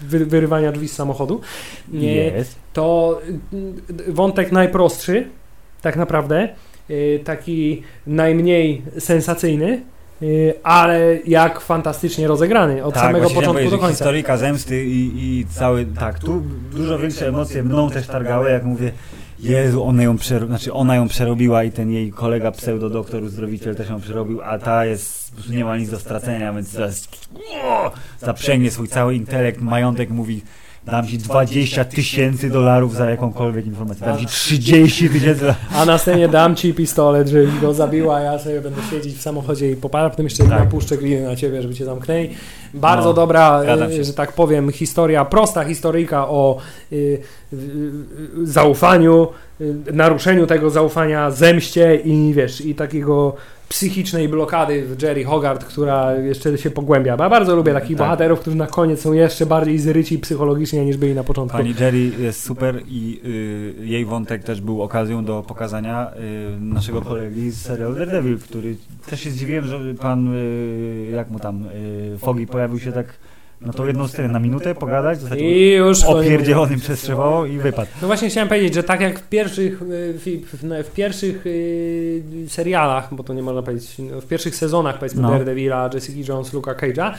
[0.00, 1.40] wy, wyrywania drzwi z samochodu,
[1.92, 2.56] nie, Jest.
[2.72, 3.20] to
[4.08, 5.26] y, wątek najprostszy,
[5.82, 6.48] tak naprawdę,
[6.90, 9.99] y, taki najmniej sensacyjny, y,
[10.62, 13.94] ale jak fantastycznie rozegrany od tak, samego początku powiedzieć, do końca.
[13.94, 15.86] Historyka zemsty i, i cały.
[15.86, 18.92] Tak, tu dużo większe emocje mną też targały, jak mówię.
[19.38, 20.46] Jezu, ona ją, przero...
[20.46, 24.84] znaczy ona ją przerobiła i ten jej kolega pseudo-doktor uzdrowiciel też ją przerobił, a ta
[24.84, 27.08] jest, nie ma nic do stracenia, więc zaraz
[27.64, 30.42] o, zaprzęgnie swój cały intelekt, majątek, mówi
[30.86, 36.56] dam ci 20 tysięcy dolarów za jakąkolwiek informację, dam ci 30 tysięcy A następnie dam
[36.56, 40.42] ci pistolet, żebyś go zabiła, ja sobie będę siedzieć w samochodzie i popala, potem jeszcze
[40.44, 40.50] Tak.
[40.60, 42.30] napuszczę gliny na ciebie, żeby cię zamknęli.
[42.74, 44.04] Bardzo No, dobra, się.
[44.04, 46.56] że tak powiem, historia, prosta historyjka o
[46.92, 49.28] y, y, y, zaufaniu,
[49.60, 53.36] y, naruszeniu tego zaufania, zemście i wiesz, i takiego
[53.70, 57.16] psychicznej blokady w Jerry Hogarth, która jeszcze się pogłębia.
[57.18, 58.06] Ja bardzo lubię takich Tak.
[58.06, 61.56] bohaterów, którzy na koniec są jeszcze bardziej zryci psychologicznie niż byli na początku.
[61.58, 63.20] Pani Jerry jest super i
[63.80, 66.10] y, jej wątek też był okazją do pokazania
[66.56, 68.76] y, naszego kolegi z serialu Daredevil, który
[69.10, 71.64] też się zdziwiłem, że pan, y, jak mu tam,
[72.14, 73.06] y, Fogi pojawił się tak
[73.60, 77.58] na tą jedną scenę, na minutę pogadać, w zasadzie I już opierdzielonym przez Trzewoło i
[77.58, 77.90] wypadł.
[78.02, 82.22] No właśnie chciałem powiedzieć, że tak jak w pierwszych, y, w, w, w pierwszych y,
[82.48, 85.30] serialach, bo to nie można powiedzieć, no, w pierwszych sezonach powiedzmy No.
[85.30, 87.12] Daredevila, Jessica Jones, Luka Cage'a,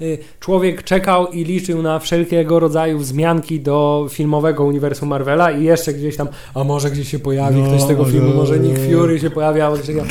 [0.00, 5.94] y, człowiek czekał i liczył na wszelkiego rodzaju wzmianki do filmowego uniwersum Marvela i jeszcze
[5.94, 9.20] gdzieś tam, a może gdzieś się pojawi No, ktoś z tego filmu, może Nick Fury
[9.20, 10.04] się pojawia, albo coś takiego.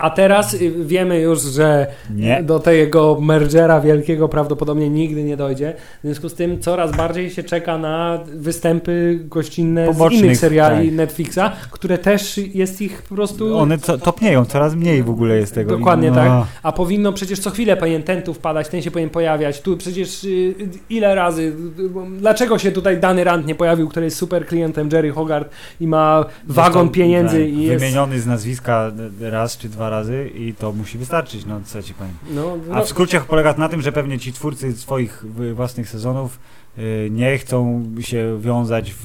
[0.00, 2.42] A teraz y, wiemy już, że Nie.
[2.42, 5.74] do tego mergera wielkiego prawdopodobnie nigdy nie dojdzie.
[5.98, 10.88] W związku z tym coraz bardziej się czeka na występy gościnne z Pobocznych, innych seriali
[10.88, 10.96] tak.
[10.96, 13.58] Netflixa, które też jest ich po prostu...
[13.58, 15.76] One co, topnieją, coraz mniej w ogóle jest tego.
[15.76, 16.46] Dokładnie no, tak.
[16.62, 19.60] A powinno przecież co chwilę powinien ten tu wpadać, ten się powinien pojawiać.
[19.60, 20.54] Tu przecież y,
[20.90, 25.10] ile razy, y, dlaczego się tutaj Dany Rand nie pojawił, który jest super klientem Jerry
[25.10, 27.80] Hogarth i ma wagon Został, pieniędzy tak, i jest...
[27.80, 32.14] Wymieniony z nazwiska raz czy dwa razy i to musi wystarczyć, no co ci powiem.
[32.30, 35.24] No, A no, w skrócie polega na tym, że pewnie ci twórcy swoich
[35.54, 36.38] własnych sezonów
[36.78, 39.04] y, nie chcą się wiązać w.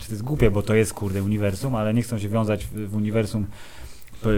[0.00, 2.88] Czy to jest głupie, bo to jest kurde uniwersum, ale nie chcą się wiązać w,
[2.88, 3.46] w uniwersum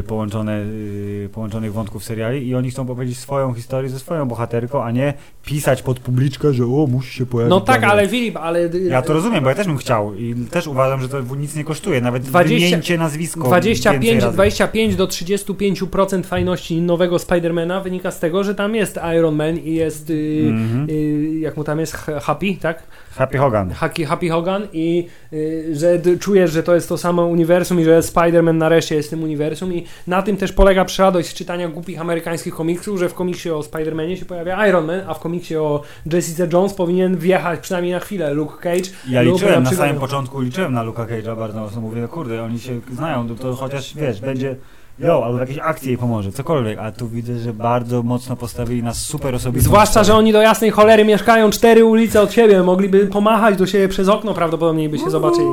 [0.06, 4.90] połączone, y, połączonych wątków seriali i oni chcą powiedzieć swoją historię ze swoją bohaterką, a
[4.90, 7.50] nie pisać pod publiczkę, że o, musi się pojawić.
[7.50, 8.70] no tak, ale Filip, ale...
[8.88, 11.64] Ja to rozumiem, bo ja też bym chciał i też uważam, że to nic nie
[11.64, 14.34] kosztuje, nawet 20 wymienicie nazwisko 25, więcej razy.
[14.34, 19.74] 25 do 35% fajności nowego Spidermana wynika z tego, że tam jest Iron Man i
[19.74, 20.12] jest,
[20.48, 20.86] Mhm.
[20.90, 22.82] y, jak mu tam jest, Happy, tak?
[23.16, 23.70] Happy Hogan.
[23.70, 28.00] Happy, Happy Hogan i y, że czujesz, że to jest to samo uniwersum i że
[28.00, 32.54] Spider-Man nareszcie jest tym uniwersum i na tym też polega przyradość z czytania głupich amerykańskich
[32.54, 35.82] komiksów, że w komiksie o Spider-Manie się pojawia Iron Man, a w komiksie o
[36.12, 38.90] Jessica Jones powinien wjechać przynajmniej na chwilę Luke Cage.
[39.08, 42.80] Ja liczyłem na samym początku, liczyłem na Luka Cage'a bardzo mocno, mówię, kurde, oni się
[42.92, 44.56] znają, to, to chociaż, wiesz, będzie
[44.98, 48.82] jo, albo w jakiejś akcji jej pomoże, cokolwiek, a tu widzę, że bardzo mocno postawili
[48.82, 53.06] nas super osobistą Zwłaszcza, że oni do jasnej cholery mieszkają cztery ulice od siebie, mogliby
[53.06, 55.50] pomachać do siebie przez okno prawdopodobnie by się zobaczyli.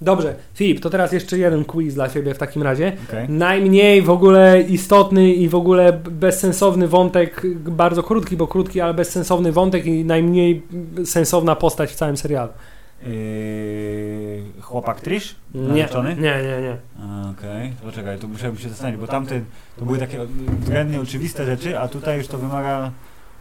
[0.00, 2.92] Dobrze, Filip, to teraz jeszcze jeden quiz dla Ciebie w takim razie.
[3.08, 3.28] Okej.
[3.28, 9.52] Najmniej w ogóle istotny i w ogóle bezsensowny wątek, bardzo krótki, bo krótki, ale bezsensowny
[9.52, 10.62] wątek i najmniej
[11.04, 12.52] sensowna postać w całym serialu.
[13.06, 15.36] Yy, chłopak Trish?
[15.54, 16.14] Nie, Narzeczony?
[16.14, 16.76] nie, nie, nie.
[17.30, 19.40] Okej, poczekaj, to musiałem się zastanowić, bo tamte
[19.78, 20.18] to były takie
[20.60, 22.90] względnie oczywiste rzeczy, a tutaj już to wymaga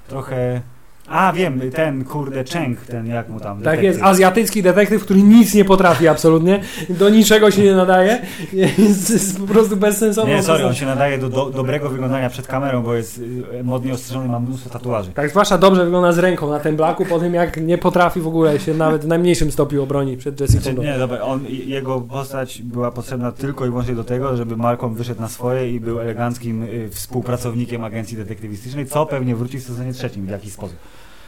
[0.07, 0.61] trochę...
[1.07, 3.57] A, wiem, ten kurde Cheng, ten jak mu tam...
[3.57, 3.83] Tak detektyw.
[3.85, 8.21] jest, azjatycki detektyw, który nic nie potrafi absolutnie, do niczego się nie nadaje,
[8.53, 12.47] jest, jest po prostu bezsensowną Nie, sorry, on się nadaje do, do dobrego wyglądania przed
[12.47, 15.11] kamerą, bo jest y, modnie ostrzeżony, ma mnóstwo tatuaży.
[15.11, 18.27] Tak, zwłaszcza dobrze wygląda z ręką na tym blaku, po tym jak nie potrafi w
[18.27, 22.61] ogóle się nawet w najmniejszym stopniu obronić przed Jessica Znaczy, nie, dobra, on, jego postać
[22.61, 26.63] była potrzebna tylko i wyłącznie do tego, żeby Malcolm wyszedł na swoje i był eleganckim
[26.63, 30.77] y, współpracownikiem agencji detektywistycznej, co pewnie wróci w sezonie trzecim w jakiś sposób.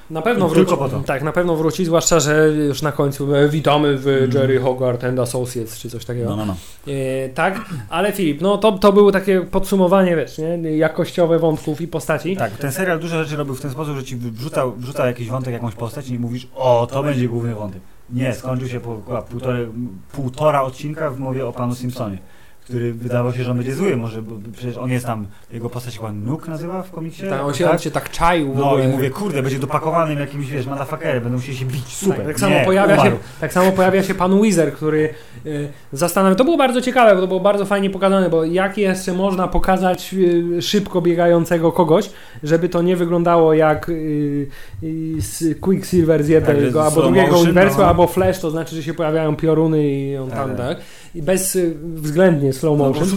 [0.10, 0.66] Na pewno wróci.
[0.68, 1.00] tylko po to.
[1.00, 4.32] Tak, na pewno wróci, zwłaszcza, że już na końcu e, witamy w Mhm.
[4.32, 6.30] Jerry Hogarth and Associates, czy coś takiego.
[6.30, 6.56] No, no, no.
[6.94, 10.78] E, tak, ale Filip, no to, to było takie podsumowanie, wiesz, nie?
[10.78, 12.38] jakościowe wątków i postaci.
[12.38, 15.54] Tak, ten serial dużo rzeczy robił w ten sposób, że ci wrzucał, wrzucał jakiś wątek,
[15.54, 17.82] jakąś postać i mówisz, o, to będzie główny wątek.
[18.10, 19.68] Nie, skończył się po półtorej,
[20.12, 22.18] półtora odcinka w mowie o panu Simpsonie,
[22.66, 25.98] który wydawał się, że on będzie zły, może, bo przecież on jest tam, jego postać
[25.98, 27.24] chyba Nuk nazywa w komiksie?
[27.30, 30.66] Tak, on, się, on się tak czaił No i mówię, kurde, będzie dopakowanym jakimś, wiesz,
[30.66, 32.18] motherfuckerem, będą musieli się bić, super.
[32.18, 35.10] Tak, tak samo nie, pojawia się, tak samo pojawia się pan Weezer, który
[35.46, 36.36] y, zastanawia.
[36.36, 40.14] To było bardzo ciekawe, bo to było bardzo fajnie pokazane, bo jak jeszcze można pokazać
[40.14, 42.10] y, szybko biegającego kogoś,
[42.44, 44.48] żeby to nie wyglądało jak y,
[44.84, 47.88] y, z Quicksilver z jednego Tak, albo drugiego uniwersum, no.
[47.88, 50.78] albo Flash, to znaczy, że się pojawiają pioruny i on tam, Tak,
[51.16, 51.18] tak?
[51.18, 53.08] I bez y, slow motion.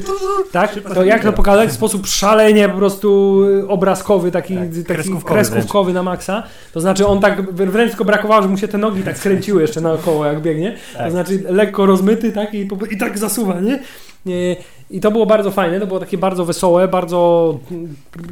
[0.52, 0.72] Tak?
[0.72, 4.84] Szybko To jak to pokazać w sposób szalenie po prostu y, obrazkowy, taki, Tak, taki
[4.84, 6.42] kreskówkowy kreskówkowy, na maksa.
[6.72, 9.80] To znaczy on tak wręcz tylko brakowało, że mu się te nogi tak skręciły jeszcze
[9.80, 10.76] naokoło jak biegnie.
[10.92, 11.11] To Tak.
[11.11, 13.78] znaczy lekko rozmyty tak i, i tak zasuwa, nie?
[14.26, 14.56] Nie,
[14.90, 17.59] I to było bardzo fajne, to było takie bardzo wesołe, bardzo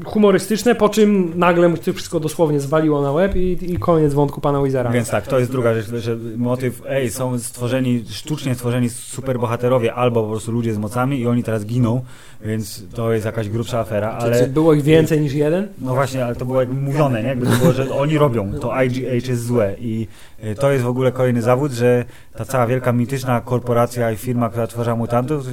[0.04, 4.40] humorystyczne, po czym nagle mu się wszystko dosłownie zwaliło na łeb i, i koniec wątku
[4.40, 4.90] pana Wizera.
[4.90, 10.22] Więc tak, to jest druga rzecz, że motyw, ej, są stworzeni, sztucznie stworzeni superbohaterowie albo
[10.22, 12.00] po prostu ludzie z mocami i oni teraz giną,
[12.44, 14.46] więc to jest jakaś grubsza afera, Czy, czy ale...
[14.46, 15.68] było ich więcej niż jeden?
[15.78, 17.28] No właśnie, ale to było jakby mówione, nie?
[17.28, 20.06] Jakby to było, że oni robią, to IGH jest złe i
[20.58, 22.04] to jest w ogóle kolejny zawód, że
[22.36, 25.52] ta cała wielka mityczna korporacja i firma, która tworzyła mutantów, y,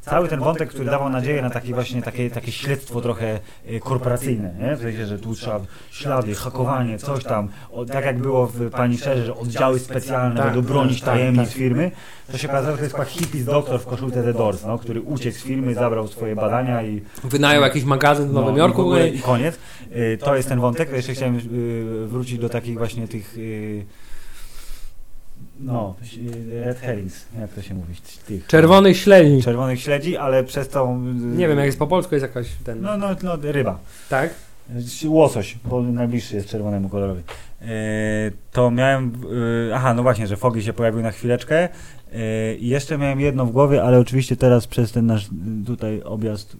[0.00, 3.40] cały ten wątek, który dawał nadzieję na takie właśnie takie, takie śledztwo trochę
[3.70, 4.76] y, korporacyjne, nie?
[4.76, 8.98] W sensie, że tu trzeba ślady, hakowanie, coś tam, o, tak jak było w Pani
[8.98, 11.58] Szerze, że oddziały specjalne Tak, będą bronić tak, tajemnic tak.
[11.58, 11.90] firmy,
[12.32, 15.00] to się okazało, że to jest chyba hippies doktor w koszulce The Doors, no, który
[15.00, 18.84] uciekł z firmy, zabrał swoje badania i Wynajął jakiś magazyn w Nowym no, Jorku i
[18.84, 19.58] w ogóle I koniec.
[20.20, 20.92] To jest ten wątek.
[20.92, 21.40] Jeszcze chciałem
[22.06, 23.36] wrócić do takich właśnie tych.
[25.60, 25.94] No,
[26.50, 27.94] y, red herrings, jak to się mówi?
[28.26, 29.42] Tych, Czerwony śledzi.
[29.42, 31.00] Czerwonych śledzi, ale przez tą.
[31.14, 32.80] Nie wiem, jak jest po polsku, jest jakaś ten.
[32.82, 33.78] No, no, no, ryba.
[34.10, 34.30] Tak?
[35.08, 37.20] Łosoś, bo najbliższy jest czerwonemu kolorowi.
[37.62, 37.66] Y,
[38.52, 39.12] To miałem.
[39.68, 41.68] y, Aha, no właśnie, że Fogi się pojawił na chwileczkę.
[42.14, 45.28] Y, I jeszcze miałem jedno w głowie, ale oczywiście teraz przez ten nasz
[45.66, 46.56] tutaj objazd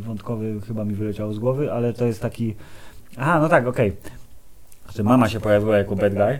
[0.00, 2.54] wątkowy chyba mi wyleciało z głowy, ale to jest taki.
[3.16, 3.92] Aha, no tak, okej.
[4.94, 6.38] Że mama się pojawiła jako bad guy.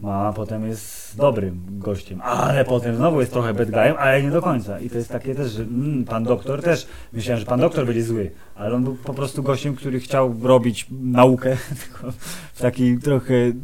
[0.00, 4.42] Mama potem jest dobrym gościem, ale potem znowu jest trochę bad guyem, ale nie do
[4.42, 4.80] końca.
[4.80, 8.02] I to jest takie też, że mm, pan doktor też, myślałem, że pan doktor będzie
[8.02, 11.56] zły, ale on był po prostu gościem, który chciał robić naukę
[12.54, 13.54] w taki trochę y,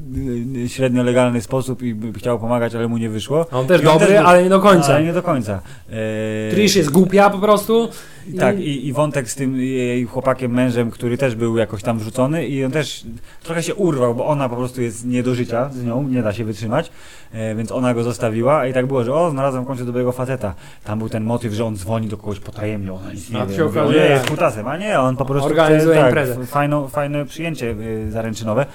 [0.57, 3.47] y, średnio legalny sposób i chciał pomagać, ale mu nie wyszło.
[3.53, 4.95] On też I on dobry, też był- ale nie do końca.
[4.95, 5.61] Ale nie do końca.
[5.91, 7.89] E, Trish jest głupia po prostu.
[8.33, 11.99] I- tak, i, i wątek z tym jej chłopakiem, mężem, który też był jakoś tam
[11.99, 13.05] wrzucony i on też
[13.43, 16.33] trochę się urwał, bo ona po prostu jest nie do życia z nią, nie da
[16.33, 16.91] się wytrzymać,
[17.35, 20.55] e, więc ona go zostawiła i tak było, że o, znalazłem w końcu dobrego faceta.
[20.85, 23.45] Tam był ten motyw, że on dzwoni do kogoś potajemnie, ona nic nie wie.
[23.45, 26.37] Mówi, okazuje- "O nie, jest kutasem, a nie, on po prostu Organizuje chce, imprezę.
[26.37, 28.67] tak, fajną, fajne przyjęcie y, zaręczynowe.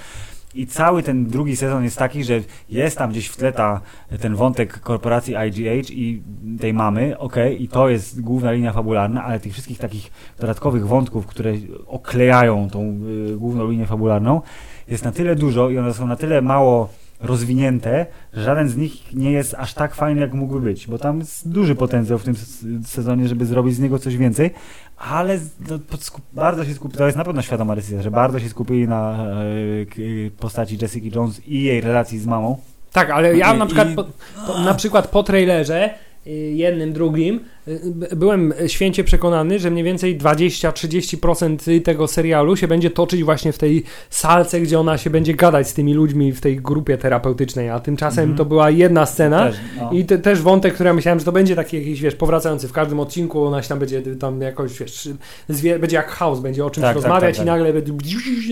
[0.54, 3.80] I cały ten drugi sezon jest taki, że jest tam gdzieś w tle ta,
[4.20, 6.22] ten wątek korporacji IGH i
[6.60, 11.26] tej mamy, okej, i to jest główna linia fabularna, ale tych wszystkich takich dodatkowych wątków,
[11.26, 11.52] które
[11.86, 12.98] oklejają tą
[13.30, 14.40] y, główną linię fabularną,
[14.88, 16.88] jest na tyle dużo i one są na tyle mało
[17.22, 21.48] rozwinięte, żaden z nich nie jest aż tak fajny, jak mógłby być, bo tam jest
[21.48, 22.34] duży potencjał w tym
[22.86, 24.50] sezonie, żeby zrobić z niego coś więcej,
[24.96, 25.38] ale
[25.70, 25.78] no,
[26.32, 29.26] bardzo się skupili, to jest na pewno świadoma decyzja, że bardzo się skupili na
[29.82, 29.96] e, k-
[30.38, 32.58] postaci Jessica Jones i jej relacji z mamą.
[32.92, 34.04] Tak, ale ja na przykład, i- po,
[34.46, 35.90] po, na przykład po trailerze
[36.26, 37.40] y, jednym, drugim
[38.16, 43.84] byłem święcie przekonany, że mniej więcej 20-30% tego serialu się będzie toczyć właśnie w tej
[44.10, 48.22] salce, gdzie ona się będzie gadać z tymi ludźmi w tej grupie terapeutycznej, a tymczasem
[48.22, 48.38] Mhm.
[48.38, 49.90] to była jedna scena Też, no.
[49.92, 52.72] i te, też wątek, który ja myślałem, że to będzie taki jakiś, wiesz, powracający w
[52.72, 55.08] każdym odcinku, ona się tam będzie tam jakoś, wiesz,
[55.48, 57.56] zwie, będzie jak chaos, będzie o czymś Tak, tak, rozmawiać tak, i tak.
[57.58, 57.92] nagle będzie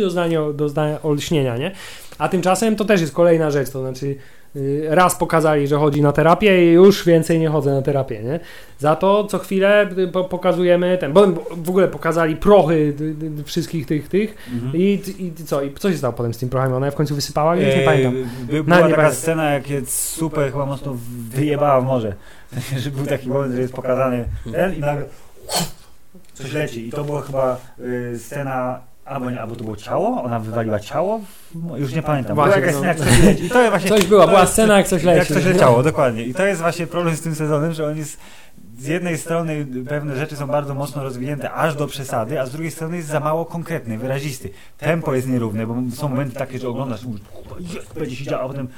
[0.03, 1.73] doznanie, doznanie olśnienia, nie?
[2.19, 4.17] A tymczasem to też jest kolejna rzecz, to znaczy
[4.89, 8.41] raz pokazali, że chodzi na terapię i już więcej nie chodzę na terapię, nie?
[8.79, 13.45] Za to co chwilę y, po- pokazujemy ten, bo w ogóle pokazali prochy y, y,
[13.45, 14.73] wszystkich tych, tych Mhm.
[14.77, 16.73] i, i co, i co się stało potem z tym prochem?
[16.73, 17.57] Ona w końcu wysypała?
[17.57, 18.13] Już nie pamiętam.
[18.13, 19.13] by- No, Była nie taka pamiętam.
[19.15, 20.97] scena, jak jest super chyba mocno
[21.31, 22.15] wyjebała w morze.
[22.79, 25.05] że był taki moment, że jest pokazany ten i nagle
[26.35, 26.89] coś leci.
[26.89, 28.81] I to była chyba y, scena,
[29.11, 31.21] albo, nie, albo to było ciało, ona wywaliła ciało,
[31.55, 32.35] w- już nie pamiętam.
[32.35, 32.81] Była Właśnie, jakaś no.
[32.95, 33.41] scena, jak coś.
[33.45, 35.19] I to jest właśnie, Coś była, to była scena jak coś leci.
[35.19, 36.25] Jak coś leciało, dokładnie.
[36.25, 38.17] I to jest właśnie problem z tym sezonem, że on jest
[38.79, 42.71] z jednej strony pewne rzeczy są bardzo mocno rozwinięte aż do przesady, a z drugiej
[42.71, 44.51] strony jest za mało konkretny, wyrazisty.
[44.79, 48.25] Tempo jest nierówne, bo są momenty takie, że oglądasz i mówisz, "Kurwa, jest, będzie się
[48.25, 48.69] działo, a potem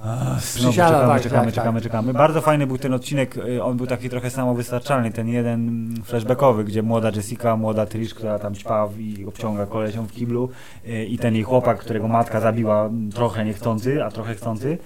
[0.00, 2.12] znowu Przysiada, czekamy, tak, czekamy, tak, czekamy, czekamy.
[2.12, 6.82] Bardzo fajny był ten odcinek, y, on był taki trochę samowystarczalny, ten jeden flashbackowy, gdzie
[6.82, 10.50] młoda Jessica, młoda Trish, która tam ćpa i obciąga kolesią w kiblu
[10.88, 14.78] y, i ten jej chłopak, którego matka zabiła mm, trochę niechcący, a trochę chcący.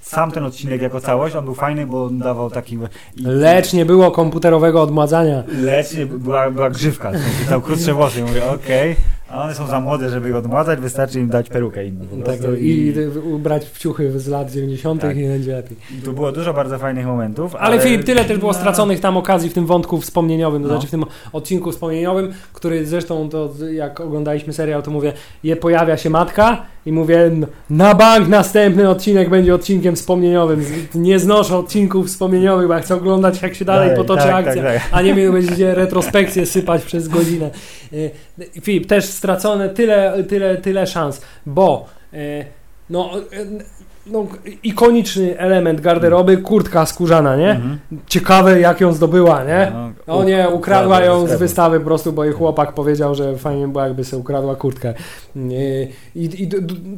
[0.00, 2.78] Sam ten odcinek jako całość, on był fajny, bo on dawał taki...
[3.24, 5.42] Lecz nie było komputerowego odmładzania.
[5.48, 7.12] Lecz nie, była, była grzywka,
[7.48, 8.22] tam krótsze włosy.
[8.22, 12.04] Mówię, okej, a one są za młode, żeby je odmładzać, wystarczy im dać perukę inną.
[12.24, 12.54] Tak, prostu.
[12.56, 12.94] I
[13.32, 15.00] ubrać w ciuchy z lat 90.
[15.02, 15.16] Tak.
[15.16, 15.76] i będzie lepiej.
[15.98, 17.54] I tu było dużo bardzo fajnych momentów.
[17.56, 20.74] Ale Filip, tyle też było straconych tam okazji w tym wątku wspomnieniowym, to No.
[20.74, 25.12] znaczy w tym odcinku wspomnieniowym, który zresztą to jak oglądaliśmy serial, to mówię,
[25.44, 30.64] je pojawia się matka i mówię, "N- na bank następny odcinek będzie odcinkiem wspomnieniowym.
[30.94, 34.62] Nie znoszę odcinków wspomnieniowych, bo ja chcę oglądać jak się dalej potoczy tak, akcja.
[34.62, 34.82] Tak, tak.
[34.92, 37.50] a nie mi będziecie retrospekcję sypać przez godzinę.
[37.92, 38.10] Y,
[38.62, 42.44] Filip, też stracone tyle, tyle, tyle szans, bo y,
[42.90, 43.64] no, y,
[44.12, 44.26] no,
[44.62, 47.50] ikoniczny element garderoby, kurtka skórzana, nie?
[47.50, 47.78] Mhm.
[48.06, 49.72] Ciekawe jak ją zdobyła, nie?
[50.06, 53.68] No, O nie, ukradła ją z wystawy po prostu, bo jej chłopak powiedział, że fajnie
[53.68, 54.94] było jakby sobie ukradła kurtkę.
[56.14, 56.48] I, i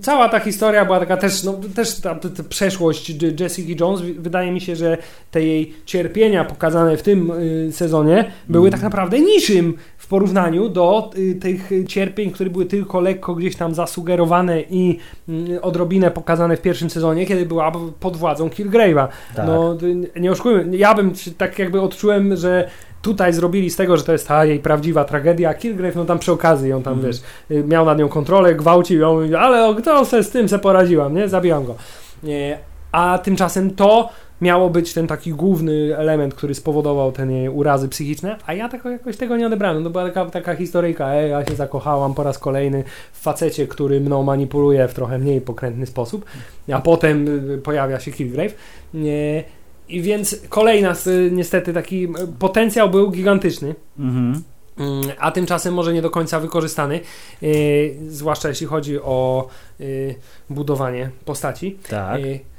[0.01, 4.53] cała ta historia była taka też, no też ta, ta, ta przeszłość Jessica Jones, wydaje
[4.53, 4.99] mi się, że
[5.31, 8.73] te jej cierpienia pokazane w tym y, sezonie były Mm.
[8.73, 13.75] tak naprawdę niczym w porównaniu do y, tych cierpień, które były tylko lekko gdzieś tam
[13.75, 14.99] zasugerowane i
[15.29, 19.09] y, odrobinę pokazane w pierwszym sezonie, kiedy była pod władzą Kilgrave'a.
[19.37, 19.47] Tak.
[19.47, 22.69] No, y, nie oszukujmy, ja bym tak jakby odczułem, że
[23.03, 26.19] tutaj zrobili z tego, że to jest ta jej prawdziwa tragedia, a Kilgrave, no tam
[26.19, 27.13] przy okazji ją tam, Mhm.
[27.13, 30.49] wiesz, y, miał nad nią kontrolę, gwałcił ją, i- ale o, kto se z tym
[30.49, 31.29] se poradziłam, nie?
[31.29, 31.75] Zabiłam go.
[32.23, 32.59] Nie,
[32.93, 34.09] a tymczasem to
[34.43, 39.17] miało być ten taki główny element, który spowodował te urazy psychiczne, a ja tako, jakoś
[39.17, 39.79] tego nie odebrałem.
[39.79, 43.67] No, to była taka, taka historyjka, ej, ja się zakochałam po raz kolejny w facecie,
[43.67, 46.25] który mną manipuluje w trochę mniej pokrętny sposób,
[46.73, 48.55] a potem y, pojawia się Kilgrave.
[48.95, 49.45] Nie,
[49.89, 53.75] I więc kolejna, y, niestety, taki y, potencjał był gigantyczny.
[53.99, 54.43] Mhm.
[54.79, 57.01] Mm, a tymczasem może nie do końca wykorzystany,
[57.43, 60.15] yy, zwłaszcza jeśli chodzi o yy,
[60.51, 61.79] budowanie postaci.
[61.89, 62.21] Tak.
[62.21, 62.52] Yy,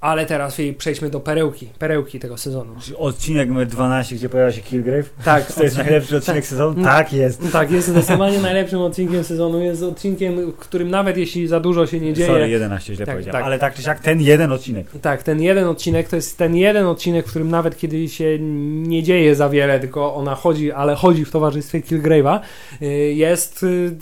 [0.00, 2.74] ale teraz Filip, przejdźmy do perełki, perełki tego sezonu.
[2.98, 5.10] Odcinek numer 12, gdzie pojawia się Kilgrave.
[5.24, 6.72] Tak, To jest najlepszy odcinek sezonu?
[6.72, 6.84] Mm.
[6.84, 7.42] Tak jest.
[7.52, 9.60] tak, jest zdecydowanie najlepszym odcinkiem sezonu.
[9.62, 13.32] Jest odcinkiem, którym nawet jeśli za dużo się nie dzieje, Sorry, 11 źle Tak, powiedziałem.
[13.40, 13.44] tak.
[13.44, 14.86] Ale tak czy siak, ten jeden odcinek.
[15.02, 18.38] Tak, ten jeden odcinek to jest ten jeden odcinek, w którym nawet kiedy się
[18.82, 22.40] nie dzieje za wiele, tylko ona chodzi, ale chodzi w towarzystwie Kilgrave'a,
[22.82, 23.96] y, jest y,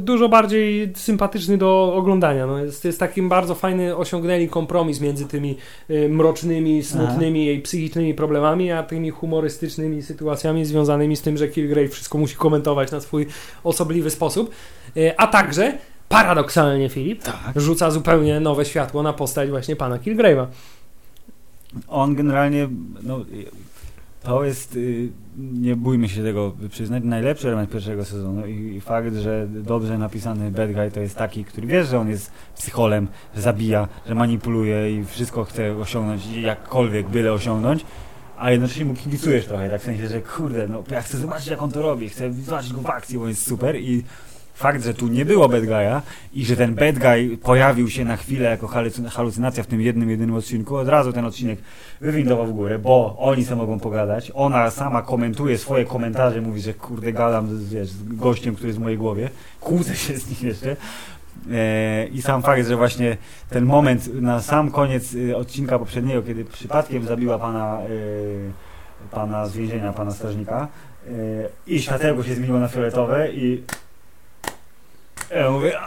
[0.00, 2.46] dużo bardziej sympatyczny do oglądania.
[2.46, 5.56] No jest, jest takim bardzo fajny, osiągnęli kompromis między tymi
[5.90, 11.90] y, mrocznymi, smutnymi jej psychicznymi problemami, a tymi humorystycznymi sytuacjami związanymi z tym, że Kilgrave
[11.90, 13.26] wszystko musi komentować na swój
[13.64, 14.50] osobliwy sposób.
[14.96, 15.78] Y, A także
[16.08, 17.52] paradoksalnie Filip Tak.
[17.56, 20.46] rzuca zupełnie nowe światło na postać właśnie pana Kilgrave'a.
[21.88, 22.68] On generalnie,
[23.02, 23.24] no,
[24.22, 29.14] to jest, y, nie bójmy się tego przyznać, najlepszy element pierwszego sezonu i, i fakt,
[29.14, 33.42] że dobrze napisany bad guy to jest taki, który wiesz, że on jest psycholem, że
[33.42, 37.84] zabija, że manipuluje i wszystko chce osiągnąć, jakkolwiek byle osiągnąć,
[38.38, 41.62] a jednocześnie mu kibicujesz trochę, tak w sensie, że kurde, no ja chcę zobaczyć jak
[41.62, 44.04] on to robi, chcę zobaczyć go w akcji, bo jest super i
[44.54, 46.00] fakt, że tu nie było bad guy'a
[46.34, 50.10] i że ten bad guy pojawił się na chwilę jako halucy- halucynacja w tym jednym,
[50.10, 51.58] jedynym odcinku, od razu ten odcinek
[52.00, 54.32] wywindował w górę, bo oni sobie mogą pogadać.
[54.34, 58.78] Ona sama komentuje swoje komentarze, mówi, że kurde gadam z, wiesz, z gościem, który jest
[58.78, 59.30] w mojej głowie.
[59.60, 60.76] Kłócę się z nim jeszcze.
[61.52, 63.16] E, I sam fakt, że właśnie
[63.50, 68.50] ten moment na sam koniec y, odcinka poprzedniego, kiedy przypadkiem zabiła pana, y,
[69.10, 70.68] pana z więzienia, pana strażnika
[71.66, 73.62] i światełko się zmieniło na fioletowe i
[75.34, 75.78] ja mówię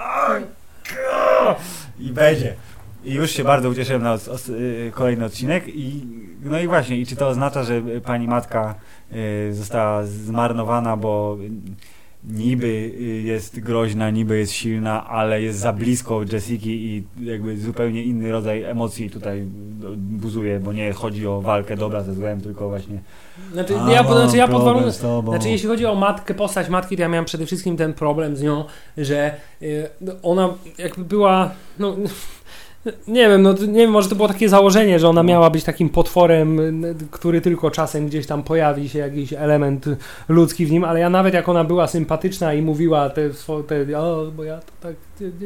[1.99, 2.53] i będzie.
[3.03, 4.17] I już się bardzo ucieszyłem na
[4.49, 6.07] y, kolejny odcinek i
[6.43, 8.75] no i właśnie, i czy to oznacza, że pani matka
[9.13, 11.37] y, została zmarnowana, bo
[12.29, 18.03] niby y, jest groźna, niby jest silna, ale jest za blisko Jessiki i jakby zupełnie
[18.03, 19.45] inny rodzaj emocji tutaj
[19.97, 22.99] buzuje, bo nie chodzi o walkę dobra ze złem, tylko właśnie
[23.53, 27.25] znaczy, ja, znaczy, ja podwarunek, znaczy jeśli chodzi o matkę, postać matki, to ja miałem
[27.25, 28.65] przede wszystkim ten problem z nią,
[28.97, 29.89] że y,
[30.23, 31.95] ona jakby była no,
[33.07, 35.89] nie wiem, no nie wiem, może to było takie założenie, że ona miała być takim
[35.89, 36.59] potworem,
[37.11, 39.85] który tylko czasem gdzieś tam pojawi się jakiś element
[40.29, 43.29] ludzki w nim, ale ja nawet jak ona była sympatyczna i mówiła te,
[43.67, 44.95] te o, bo ja to tak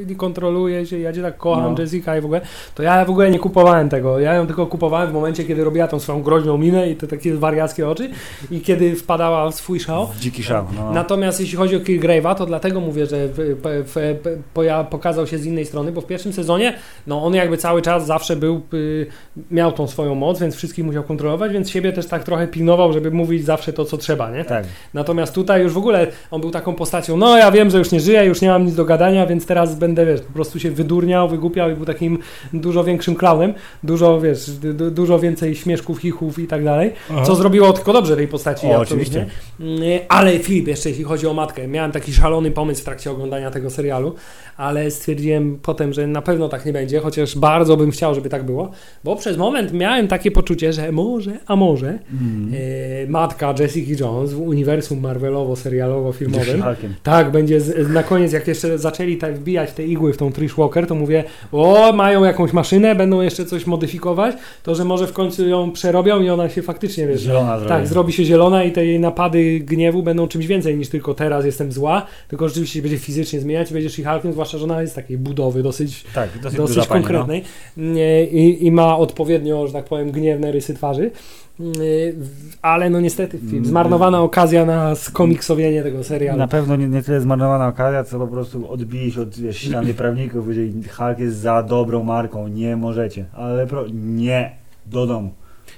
[0.08, 1.82] nie, kontroluję się, ja cię tak kocham, no.
[1.82, 2.42] Jessica i w ogóle,
[2.76, 4.20] to ja w ogóle nie kupowałem tego.
[4.20, 7.34] Ja ją tylko kupowałem w momencie, kiedy robiła tą swoją groźną minę i te takie
[7.36, 8.10] wariackie oczy
[8.52, 10.08] i kiedy wpadała w swój szał.
[10.08, 10.92] W dziki szał, no.
[10.92, 15.46] Natomiast jeśli chodzi o Killgrave'a, to dlatego mówię, że w, w, w, pokazał się z
[15.46, 16.74] innej strony, bo w pierwszym sezonie,
[17.08, 19.08] no on jakby cały czas zawsze był, y,
[19.52, 23.12] miał tą swoją moc, więc wszystkich musiał kontrolować, więc siebie też tak trochę pilnował, żeby
[23.12, 24.46] mówić zawsze to, co trzeba, nie?
[24.46, 24.66] Tak.
[24.94, 28.00] Natomiast tutaj już w ogóle on był taką postacią, no ja wiem, że już nie
[28.00, 30.72] żyję, już nie mam nic do gadania, więc teraz teraz będę, wiesz, po prostu się
[30.72, 32.20] wydurniał, wygłupiał i był takim
[32.54, 33.54] dużo większym klaunem,
[33.84, 34.52] dużo, wiesz,
[34.92, 37.24] dużo więcej śmieszków, chichów i tak dalej, Aha.
[37.26, 38.68] co zrobiło tylko dobrze tej postaci.
[38.68, 39.26] O, oczywiście.
[39.60, 43.52] Mm, ale Filip, jeszcze jeśli chodzi o matkę, miałem taki szalony pomysł w trakcie oglądania
[43.52, 44.16] tego serialu,
[44.58, 48.44] ale stwierdziłem potem, że na pewno tak nie będzie, chociaż bardzo bym chciał, żeby tak
[48.44, 48.72] było,
[49.04, 52.52] bo przez moment miałem takie poczucie, że może, a może mm.
[52.54, 59.18] e, matka Jessica Jones w uniwersum Marvelowo-serialowo-filmowym tak, będzie z, na koniec, jak jeszcze zaczęli
[59.18, 63.22] tak wbijać te igły w tą Trish Walker, to mówię, o, mają jakąś maszynę, będą
[63.22, 67.22] jeszcze coś modyfikować, to że może w końcu ją przerobią i ona się faktycznie, wiesz,
[67.22, 67.88] zielona tak, zrobi.
[67.88, 71.72] zrobi się zielona i te jej napady gniewu będą czymś więcej niż tylko teraz jestem
[71.72, 75.64] zła, tylko rzeczywiście będzie fizycznie zmieniać i będzie She-Hulkiem, zwłaszcza, że ona jest takiej budowy
[75.64, 78.00] dosyć, tak, dosyć, dosyć konkretnej pani, no.
[78.32, 81.12] I, i ma odpowiednio, że tak powiem, gniewne rysy twarzy.
[81.60, 82.16] Y,
[82.62, 86.40] ale no niestety film, zmarnowana okazja na skomiksowienie tego serialu.
[86.40, 90.42] Na pewno nie, nie tyle zmarnowana okazja, co po prostu odbić od wiesz, ściany prawników,
[90.42, 94.56] powiedzieli Hulk jest za dobrą marką, nie możecie, ale pro, nie,
[94.86, 95.32] do domu.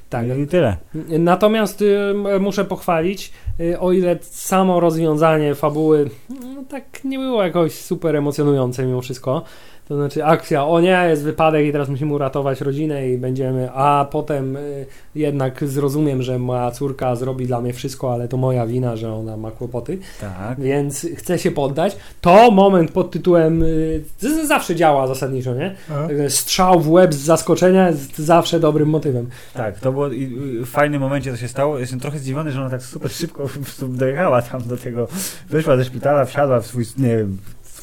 [0.10, 0.38] Tak.
[0.38, 0.78] I tyle.
[1.20, 7.74] Natomiast y, muszę pochwalić, y, o ile samo rozwiązanie fabuły no, tak nie było jakoś
[7.74, 9.44] super emocjonujące mimo wszystko,
[9.88, 14.08] to znaczy akcja, o nie, jest wypadek i teraz musimy uratować rodzinę i będziemy, a
[14.12, 18.96] potem y, jednak zrozumiem, że moja córka zrobi dla mnie wszystko, ale to moja wina,
[18.96, 19.98] że ona ma kłopoty.
[20.22, 20.60] Tak.
[20.60, 21.98] Więc chcę się poddać.
[22.22, 24.04] To moment pod tytułem y,
[24.44, 25.76] zawsze działa zasadniczo, nie?
[26.30, 29.30] Strzał w łeb z zaskoczenia jest zawsze dobrym motywem.
[29.54, 30.10] Tak, to było
[30.66, 31.80] w fajnym momencie to się stało.
[31.80, 33.50] Jestem trochę zdziwiony, że ona tak super szybko
[33.88, 35.08] dojechała tam do tego,
[35.50, 37.38] wyszła ze szpitala, wsiadła w swój, nie wiem,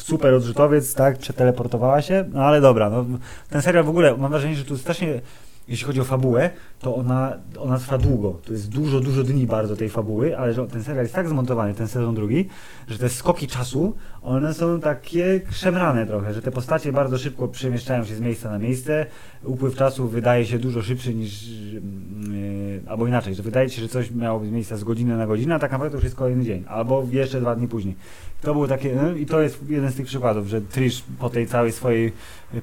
[0.09, 3.05] super odrzutowiec, tak, przeteleportowała się, no ale dobra, no,
[3.51, 5.21] ten serial w ogóle, mam wrażenie, że tu strasznie
[5.69, 6.51] jeśli chodzi o fabułę,
[6.81, 8.41] to ona, ona trwa długo.
[8.45, 11.75] To jest dużo, dużo dni bardzo tej fabuły, ale że ten serial jest tak zmontowany,
[11.75, 12.49] ten sezon drugi,
[12.89, 18.05] że te skoki czasu, one są takie szemrane trochę, że te postacie bardzo szybko przemieszczają
[18.05, 19.07] się z miejsca na miejsce.
[19.45, 24.11] Upływ czasu wydaje się dużo szybszy niż, yy, albo inaczej, że wydaje się, że coś
[24.11, 27.07] miało miejsca z godziny na godzinę, a tak naprawdę to już jest kolejny dzień, albo
[27.11, 27.95] jeszcze dwa dni później.
[28.43, 31.47] To było takie, no, i to jest jeden z tych przykładów, że Trish po tej
[31.47, 32.13] całej swojej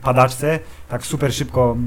[0.01, 0.59] padaczce
[0.89, 1.77] tak super szybko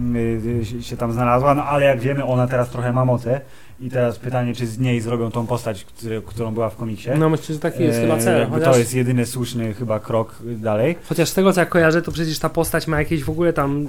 [0.74, 3.40] yy, się tam znalazła, no ale jak wiemy, ona teraz trochę ma moce
[3.80, 7.10] i teraz pytanie, czy z niej zrobią tą postać, który, którą była w komiksie.
[7.18, 8.46] No myślę, że taki jest e, chyba cel.
[8.50, 8.72] Chociaż...
[8.72, 10.96] To jest jedyny słuszny chyba krok dalej.
[11.08, 13.86] Chociaż z tego co ja kojarzę, to przecież ta postać ma jakieś w ogóle tam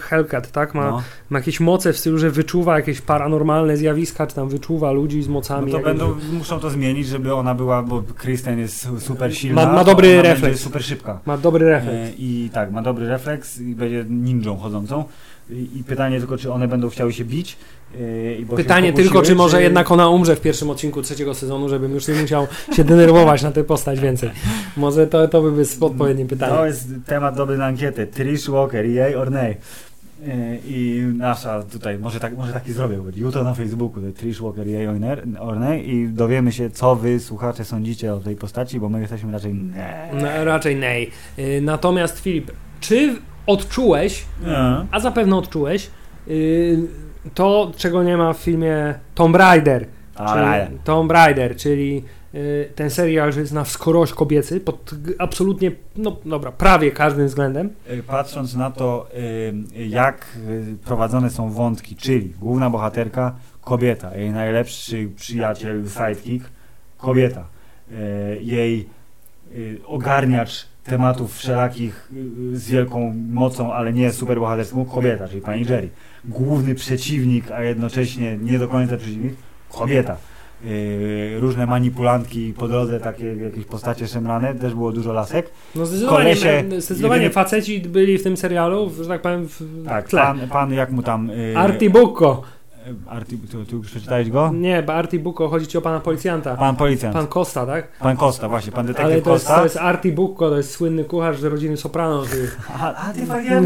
[0.00, 0.74] Hellcat, tak?
[0.74, 1.02] Ma, no.
[1.30, 5.28] ma jakieś moce w stylu, że wyczuwa jakieś paranormalne zjawiska, czy tam wyczuwa ludzi z
[5.28, 5.72] mocami.
[5.72, 9.66] No to będą, muszą to zmienić, żeby ona była, bo Kristen jest super silna.
[9.66, 10.60] Ma, ma dobry refleks.
[10.60, 11.20] super szybka.
[11.26, 12.08] Ma dobry refleks.
[12.08, 15.04] E, I tak, ma dobry refleks i będzie ninją chodzącą.
[15.50, 17.56] I pytanie tylko, czy one będą chciały się bić.
[17.98, 19.62] Yy, pytanie tylko, czy może czy...
[19.62, 23.50] jednak ona umrze w pierwszym odcinku trzeciego sezonu, żebym już nie musiał się denerwować na
[23.50, 24.30] tę postać więcej.
[24.76, 26.52] Może to, to by było odpowiednie pytanie.
[26.52, 28.06] To jest temat dobry na ankietę.
[28.06, 29.56] Trish Walker, jej or nay?
[30.26, 34.88] Yy, I nasza tutaj, może, tak, może taki zrobię, jutro na Facebooku, Trish Walker, jej
[35.40, 39.32] or nay i dowiemy się, co wy, słuchacze, sądzicie o tej postaci, bo my jesteśmy
[39.32, 40.10] raczej nie.
[40.12, 41.10] No, raczej nej.
[41.36, 43.16] Yy, natomiast Filip, czy
[43.46, 44.24] odczułeś,
[44.90, 45.90] a zapewne odczułeś,
[46.26, 46.78] yy,
[47.34, 49.86] to, czego nie ma w filmie Tomb Raider.
[50.16, 56.16] Czyli, Tomb Raider, czyli yy, ten serial, że jest na wskorość kobiecy, pod absolutnie, no
[56.24, 57.70] dobra, prawie każdym względem.
[57.90, 59.08] Y, patrząc na to,
[59.74, 66.50] yy, jak y, prowadzone są wątki, czyli główna bohaterka, kobieta, jej najlepszy przyjaciel, sidekick,
[66.98, 67.44] kobieta,
[67.90, 67.96] yy,
[68.42, 68.88] jej
[69.54, 72.08] y, ogarniacz tematów wszelakich
[72.52, 75.88] z wielką mocą, ale nie super bohaterską, kobieta, czyli pani Jerry.
[76.24, 79.34] Główny przeciwnik, a jednocześnie nie do końca przeciwnik,
[79.72, 80.16] kobieta.
[80.66, 85.50] y, różne manipulantki po drodze, takie jakieś postacie szemrane, też było dużo lasek.
[85.74, 90.08] No zdecydowanie, Kolesie, zdecydowanie jedynie- faceci byli w tym serialu, że tak powiem, w Tak,
[90.08, 90.20] tle.
[90.20, 91.30] pan, pan jak mu tam...
[91.30, 92.42] y, Arti Bucco.
[93.08, 94.50] Arti, tu, tu już przeczytałeś go?
[94.54, 96.56] Nie, bo Arti Bucco, chodzi ci o pana policjanta.
[96.56, 97.14] Pan policjant.
[97.14, 97.98] Pan Costa, tak?
[97.98, 101.04] Pan Costa, właśnie, pan detektyw Ale to jest, to jest Arti Bucco, to jest słynny
[101.04, 102.22] kucharz z rodziny Soprano.
[102.22, 102.48] który-
[102.80, 103.60] A, a ty fajnie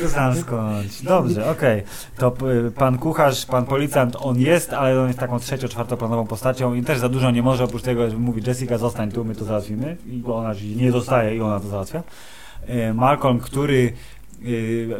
[0.00, 1.02] go znam skądś.
[1.02, 1.82] Dobrze, okej.
[2.16, 2.46] To p-
[2.76, 6.98] pan kucharz, pan policjant, on jest, ale on jest taką trzecio, czwartoplanową postacią i też
[6.98, 10.22] za dużo nie może, oprócz tego, że mówi Jessica zostań tu, my to załatwimy i
[10.26, 12.02] ona nie zostaje i ona to załatwia.
[12.66, 14.13] E, Malcolm, który e,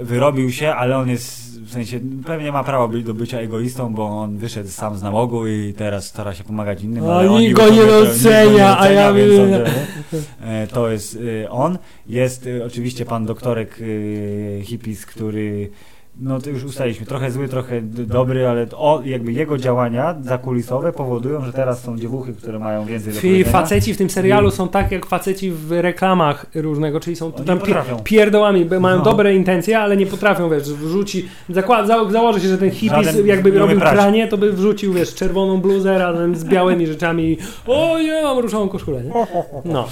[0.02, 4.06] wyrobił się, ale on jest, w sensie, pewnie ma prawo być do bycia egoistą, bo
[4.06, 7.04] on wyszedł sam z nałogu i teraz stara się pomagać innym.
[7.04, 9.16] A ale nikt go nie docenia, a ja on,
[10.40, 11.78] e, To jest e, on.
[12.06, 13.78] Jest e, oczywiście pan doktorek
[14.62, 15.70] hippies, który
[16.20, 21.44] no to już ustaliliśmy, trochę zły, trochę dobry, ale o, jakby jego działania zakulisowe powodują,
[21.44, 23.44] że teraz są dziewuchy, które mają więcej do powiedzenia.
[23.52, 27.98] faceci w tym serialu są tak jak faceci w reklamach różnego, czyli są tam potrafią.
[28.04, 29.04] pierdołami, mają No.
[29.04, 33.26] dobre intencje, ale nie potrafią, wiesz, wrzuci, zakład, za, założy się, że ten hippies Żaden
[33.26, 33.92] jakby robił prać.
[33.94, 38.68] pranie, to by wrzucił, wiesz, czerwoną bluzę razem z białymi rzeczami o nie, mam różową
[38.68, 39.12] koszulę, nie?
[39.72, 39.88] No.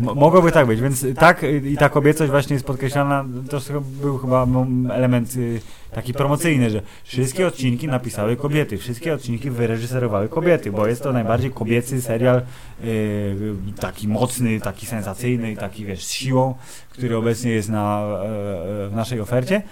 [0.00, 4.46] Mogłoby tak być, więc tak i ta kobiecość właśnie jest podkreślana, to był chyba
[4.92, 5.60] element y,
[5.92, 11.50] taki promocyjny, że wszystkie odcinki napisały kobiety, wszystkie odcinki wyreżyserowały kobiety, bo jest to najbardziej
[11.50, 12.42] kobiecy serial,
[12.84, 13.36] y,
[13.80, 16.54] taki mocny, taki sensacyjny, taki wiesz, z siłą,
[16.90, 19.62] który obecnie jest na, e, e, w naszej ofercie.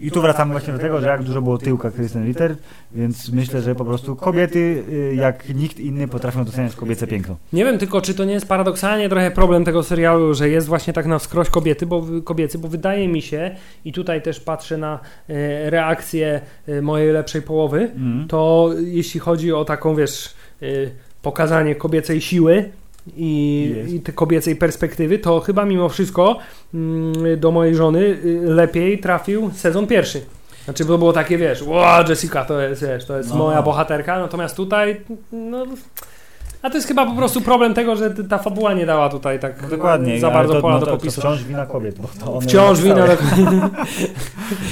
[0.00, 2.56] I tu wracamy właśnie do tego, że jak dużo było tyłka Kristen Ritter,
[2.92, 7.36] więc myślę, że po prostu kobiety, y, jak nikt inny, potrafią doceniać kobiece piękno.
[7.52, 10.92] Nie wiem tylko, czy to nie jest paradoksalnie trochę problem tego serialu, że jest właśnie
[10.92, 15.00] tak na wskroś kobiety, bo, kobiecy, bo wydaje mi się, i tutaj też patrzę na
[15.28, 18.28] e, reakcję e, mojej lepszej połowy, Mm.
[18.28, 20.90] to jeśli chodzi o taką, wiesz, y,
[21.22, 22.70] pokazanie kobiecej siły
[23.16, 26.38] i, i te kobiecej perspektywy, to chyba mimo wszystko
[26.74, 30.20] mm, do mojej żony y, lepiej trafił sezon pierwszy.
[30.64, 33.36] Znaczy, bo było takie, wiesz, wow, Jessica to jest, wiesz, to jest No.
[33.36, 35.00] moja bohaterka, natomiast tutaj,
[35.32, 35.66] no...
[36.66, 39.62] A to jest chyba po prostu problem tego, że ta fabuła nie dała tutaj tak
[39.62, 40.20] No dokładnie.
[40.20, 41.20] za bardzo to, pola no do to, to popisu.
[41.20, 41.98] wciąż wina kobiet.
[41.98, 43.12] Bo to one Wciąż wina do...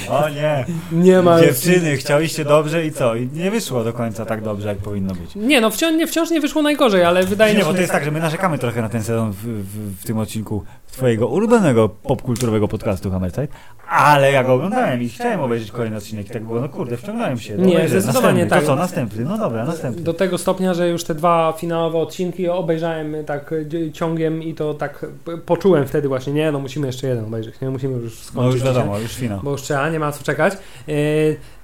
[0.09, 0.65] O nie.
[0.91, 1.41] nie ma...
[1.41, 3.15] Dziewczyny, chciałyście dobrze i co?
[3.15, 5.35] I nie wyszło do końca tak dobrze, jak powinno być.
[5.35, 7.69] Nie, no wciąż nie, wciąż nie wyszło najgorzej, ale wydaje mi Nie, się...
[7.69, 10.17] bo to jest tak, że my narzekamy trochę na ten sezon w, w, w tym
[10.17, 10.63] odcinku
[10.95, 13.47] twojego ulubionego popkulturowego podcastu Hammerside,
[13.89, 17.37] ale ja go oglądałem i chciałem obejrzeć kolejny odcinek i tak było, no kurde, wciągnąłem
[17.39, 17.55] się.
[17.57, 18.49] Nie, zdecydowanie następny.
[18.49, 18.61] tak.
[18.61, 19.25] To co, następny?
[19.25, 20.03] No dobra, następny.
[20.03, 23.53] Do tego stopnia, że już te dwa finałowe odcinki obejrzałem tak
[23.93, 25.05] ciągiem i to tak
[25.45, 28.35] poczułem wtedy właśnie, nie, no musimy jeszcze jeden obejrzeć, nie, musimy już skończyć.
[28.35, 29.39] No już wiadomo, już finał.
[29.43, 30.53] Bo już trzeba, nie ma co czekać.
[30.53, 30.91] E,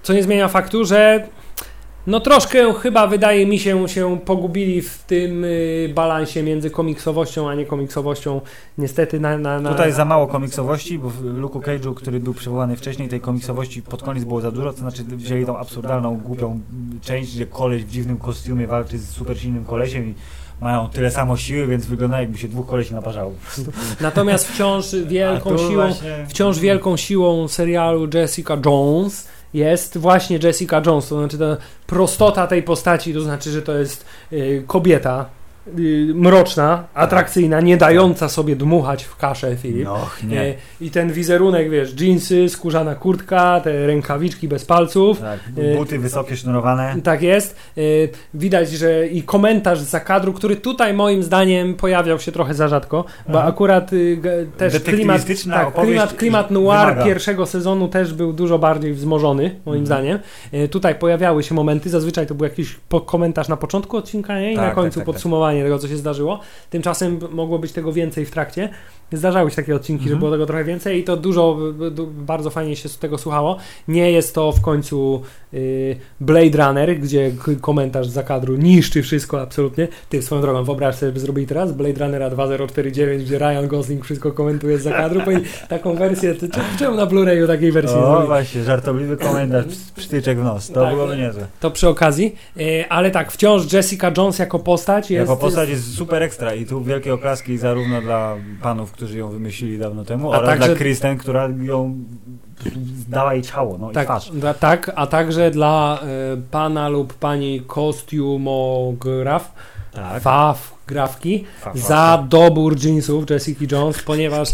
[0.03, 1.27] Co nie zmienia faktu, że
[2.07, 7.55] no troszkę chyba wydaje mi się się pogubili w tym y, balansie między komiksowością a
[7.55, 8.41] niekomiksowością.
[8.77, 9.69] Niestety na, na, na...
[9.69, 14.03] Tutaj za mało komiksowości, bo w Luke'u Cage'u, który był przywołany wcześniej, tej komiksowości pod
[14.03, 16.59] koniec było za dużo, to znaczy wzięli tą absurdalną, głupią
[17.01, 20.13] część, gdzie koleś w dziwnym kostiumie walczy z super silnym kolesiem i
[20.61, 23.33] mają tyle samo siły, więc wygląda jakby się dwóch kolesi naparzało.
[24.01, 31.07] Natomiast wciąż wielką siłą właśnie- Wciąż wielką siłą serialu Jessica Jones jest właśnie Jessica Jones,
[31.07, 35.40] to znaczy ta prostota tej postaci, to znaczy, że to jest y, kobieta
[36.13, 39.87] mroczna, atrakcyjna, nie dająca sobie dmuchać w kaszę, Filip.
[39.87, 40.53] Och, nie.
[40.81, 45.19] I ten wizerunek, wiesz, dżinsy, skórzana kurtka, te rękawiczki bez palców.
[45.19, 46.95] Tak, e, buty wysokie, sznurowane.
[47.03, 47.55] Tak jest.
[48.33, 53.05] Widać, że i komentarz za kadru, który tutaj moim zdaniem pojawiał się trochę za rzadko,
[53.29, 53.47] bo Aha.
[53.47, 54.17] akurat y,
[54.57, 57.05] też klimat, tak, klimat, klimat noir wymaga.
[57.05, 59.85] pierwszego sezonu też był dużo bardziej wzmożony, moim Mhm.
[59.85, 60.19] zdaniem.
[60.69, 64.51] Tutaj pojawiały się momenty, zazwyczaj to był jakiś komentarz na początku odcinka nie?
[64.53, 65.15] i Tak, na tak, końcu tak, tak.
[65.51, 66.39] Podsumowanie tego, co się zdarzyło.
[66.69, 68.69] Tymczasem mogło być tego więcej w trakcie.
[69.13, 70.19] Zdarzały się takie odcinki, że Mhm.
[70.19, 71.57] było tego trochę więcej i to dużo,
[72.11, 73.57] bardzo fajnie się z tego słuchało.
[73.87, 75.21] Nie jest to w końcu
[75.53, 77.31] y, Blade Runner, gdzie
[77.61, 79.87] komentarz za kadru niszczy wszystko absolutnie.
[80.09, 84.31] Ty swoją drogą wyobraź sobie, by zrobili teraz Blade Runnera 2049, gdzie Ryan Gosling wszystko
[84.31, 85.21] komentuje z zakadru.
[85.21, 86.35] Powinni taką wersję,
[86.79, 88.27] czemu- na Blu-rayu takiej wersji O, zrobili?
[88.27, 89.65] właśnie, żartobliwy komentarz,
[89.97, 90.67] psztyczek w nos.
[90.67, 90.93] To Tak.
[90.93, 91.47] byłoby niezłe.
[91.59, 95.31] To przy okazji, y, ale tak, wciąż Jessica Jones jako postać jest...
[95.41, 100.05] Postać jest super ekstra i tu wielkie oklaski zarówno dla panów, którzy ją wymyślili dawno
[100.05, 101.95] temu, A oraz także- dla Kristen, która ją
[103.09, 104.31] dała jej ciało, no i Tak, twarz.
[104.33, 105.99] da, tak, a także dla
[106.33, 109.53] y, pana lub pani kostiumograf,
[109.91, 110.21] Tak.
[110.21, 110.81] Faw
[111.61, 114.49] fa, za dobór jeansów Jessica Jones, ponieważ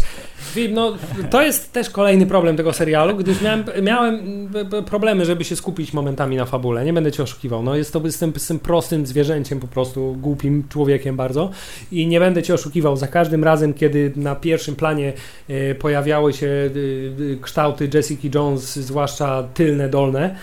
[0.70, 0.96] no,
[1.30, 4.48] to jest też kolejny problem tego serialu, gdyż miałem, miałem
[4.86, 6.84] problemy, żeby się skupić momentami na fabule.
[6.84, 7.62] Nie będę cię oszukiwał.
[7.62, 11.50] No, jest to jestem, jestem prostym zwierzęciem, po prostu głupim człowiekiem bardzo
[11.92, 12.96] i nie będę cię oszukiwał.
[12.96, 15.12] Za każdym razem, kiedy na pierwszym planie
[15.48, 20.36] e, pojawiały się e, e, kształty Jessica Jones, zwłaszcza tylne, dolne,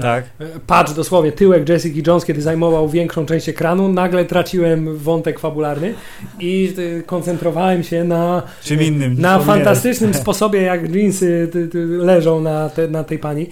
[0.00, 0.24] Tak.
[0.66, 5.94] Patrz dosłownie, tyłek Jessica Jones, kiedy zajmował większą część ekranu, nagle traciłem wątek fabularny
[6.40, 9.20] i y, koncentrowałem się na, Czym innym.
[9.20, 13.46] na fantastycznym sposobie, jak jeansy ty, leżą na, te, na tej pani.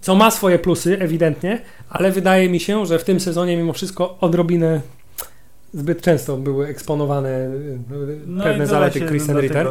[0.00, 4.18] Co ma swoje plusy, ewidentnie, ale wydaje mi się, że w tym sezonie mimo wszystko
[4.20, 4.80] odrobinę
[5.76, 7.78] zbyt często były eksponowane y,
[8.26, 9.66] No pewne zalety Kristen do Ritter.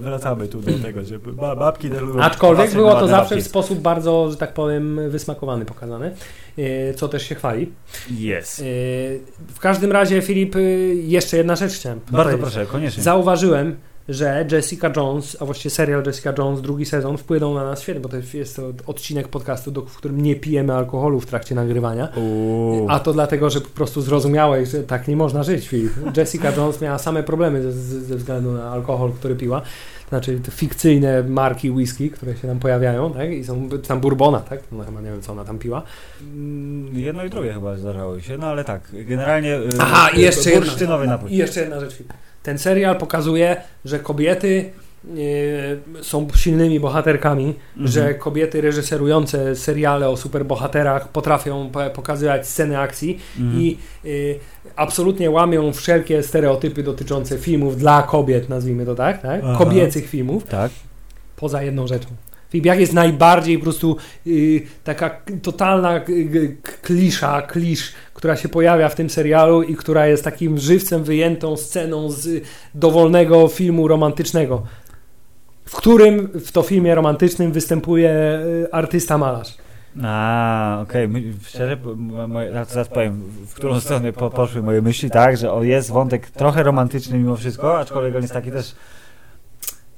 [0.00, 3.48] wracamy tu do tego, że ba- babki te lubią Aczkolwiek było to zawsze w babki.
[3.48, 6.10] sposób bardzo, że tak powiem, wysmakowany pokazane,
[6.96, 7.72] co też się chwali.
[8.10, 8.58] Jest.
[8.58, 8.64] Yy,
[9.54, 12.40] W każdym razie, Filip, yy, jeszcze jedna rzecz chciałem Bardzo powiedzieć.
[12.54, 13.02] proszę, koniecznie.
[13.02, 13.76] Zauważyłem,
[14.08, 18.08] że Jessica Jones, a właściwie serial Jessica Jones, drugi sezon, wpłynął na nas świetnie, bo
[18.08, 22.08] to jest to odcinek podcastu, do, w którym nie pijemy alkoholu w trakcie nagrywania.
[22.16, 22.86] Uuu.
[22.90, 25.92] A to dlatego, że po prostu zrozumiałeś, że tak nie można żyć, Filip.
[26.16, 29.62] Jessica Jones miała same problemy ze, ze względu na alkohol, który piła.
[30.08, 33.30] Znaczy te fikcyjne marki whisky, które się tam pojawiają, tak?
[33.30, 34.60] I są tam bourbona, tak?
[34.72, 35.82] No chyba nie wiem, co ona tam piła.
[36.22, 40.50] Mm, Jedno i drugie chyba zdarzało się, no ale tak, generalnie y, Aha, i jeszcze
[40.50, 41.32] jedna- bursztynowy napój.
[41.32, 41.98] I jeszcze jedna rzecz.
[42.42, 44.70] Ten serial pokazuje, że kobiety
[45.98, 47.88] e, są silnymi bohaterkami, Mhm.
[47.88, 53.62] że kobiety reżyserujące seriale o superbohaterach potrafią po- pokazywać sceny akcji Mhm.
[53.62, 54.08] i e,
[54.76, 59.40] absolutnie łamią wszelkie stereotypy dotyczące filmów dla kobiet, nazwijmy to tak, tak?
[59.58, 60.70] Kobiecych filmów, Tak.
[61.36, 62.08] poza jedną rzeczą.
[62.50, 67.92] Filip, jak jest najbardziej po prostu y, taka totalna y, y, k- klisza, klisz,
[68.22, 72.44] która się pojawia w tym serialu i która jest takim żywcem wyjętą sceną z
[72.74, 74.62] dowolnego filmu romantycznego,
[75.64, 79.54] w którym w to filmie romantycznym występuje y, artysta malarz.
[80.02, 81.76] A, okej, my- szczerze,
[82.68, 86.62] zaraz powiem, w którą stronę po, poszły moje myśli, tak, że o, jest wątek trochę
[86.62, 88.74] romantyczny mimo wszystko, aczkolwiek on jest taki też,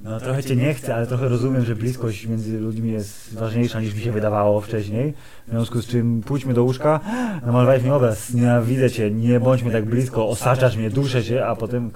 [0.05, 3.95] no trochę cię nie chcę, ale trochę rozumiem, że bliskość między ludźmi jest ważniejsza niż
[3.95, 5.15] mi się wydawało wcześniej,
[5.47, 7.01] w związku z czym pójdźmy do łóżka,
[7.47, 11.91] namalowałeś mi obraz, nienawidzę cię, nie bądźmy tak blisko, osaczasz mnie, duszę się, a potem,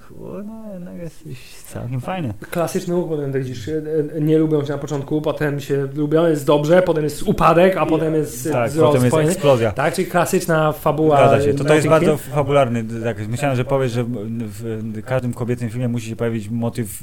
[0.45, 2.35] no jednak jesteś całkiem fajny.
[2.51, 3.71] Klasyczny łuk, potem widzisz,
[4.21, 8.15] nie lubią się na początku, potem się lubią, jest dobrze, potem jest upadek, a potem
[8.15, 9.73] jest Tak, wzrost potem jest eksplozja.
[9.73, 11.17] Tak, czyli klasyczna fabuła.
[11.17, 11.55] Zgadza się.
[11.55, 12.85] To, to jest bardzo fabularny.
[13.05, 14.09] Tak, myślałem, że powiesz, że w,
[14.49, 17.03] w każdym kobiecym filmie musi się pojawić motyw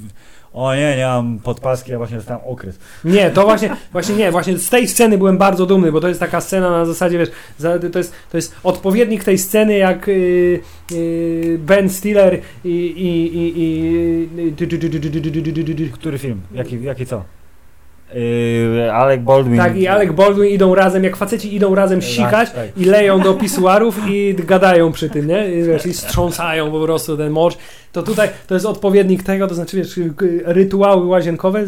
[0.55, 2.79] o nie, nie mam podpaski, ja właśnie dostałem okres.
[3.03, 6.19] Nie, to właśnie, właśnie nie, właśnie z tej sceny byłem bardzo dumny, bo to jest
[6.19, 7.29] taka scena na zasadzie, wiesz,
[7.91, 10.59] to, jest, to jest odpowiednik tej sceny, jak y,
[10.91, 14.53] y, Ben Stiller i, i, i, i
[15.91, 16.41] Który film?
[16.53, 17.23] Jaki, jaki co?
[18.13, 19.57] Yy, Alec Baldwin.
[19.57, 22.77] tak, i Alec Baldwin idą razem, jak faceci idą razem sikać Tak, tak.
[22.77, 25.51] i leją do pisuarów i gadają przy tym, nie?
[25.51, 27.57] I, wiesz, i strząsają po prostu ten mocz.
[27.91, 29.99] To tutaj, to jest odpowiednik tego, to znaczy, wiesz,
[30.45, 31.63] rytuały łazienkowe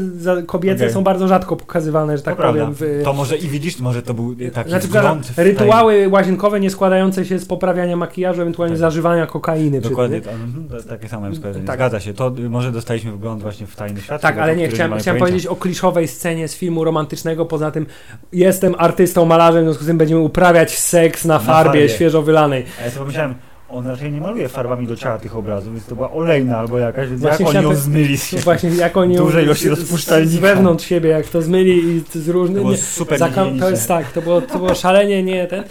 [0.45, 0.93] kobiece Okej.
[0.93, 2.73] są bardzo rzadko pokazywane, że tak powiem.
[2.73, 6.69] W, To może i widzisz, może to był taki Znaczy, wgląd w rytuały łazienkowe nie
[6.69, 8.79] składające się z poprawiania makijażu, ewentualnie Tak.
[8.79, 9.81] zażywania kokainy.
[9.81, 11.65] Tej, dokładnie, to, mhm, to takie same skojarzenie.
[11.67, 11.75] Tak.
[11.75, 12.13] Zgadza się.
[12.13, 14.21] To y, może dostaliśmy wgląd właśnie w tajny świat.
[14.21, 17.45] Tak, ale nie, chciałem, chciałem powiedzieć o kliszowej scenie z filmu romantycznego.
[17.45, 17.85] Poza tym
[18.33, 21.89] jestem artystą, malarzem, w związku z tym będziemy uprawiać seks na farbie, farbie.
[21.89, 22.65] świeżo wylanej.
[22.81, 23.35] A ja sobie pomyślałem,
[23.69, 27.09] on raczej nie maluje farbami do ciała tych obrazów, więc to była olejna albo jakaś,
[27.09, 28.17] więc Właśnie jak oni ją zmyli?
[28.33, 30.31] No właśnie, jak oni ją Duże ilości rozpuszczalnika.
[30.31, 32.57] z wewnątrz siebie, jak to zmyli i z To różnych...
[32.57, 35.63] było Nie, super Zakam, to jest tak, to było, to było szalenie nie ten.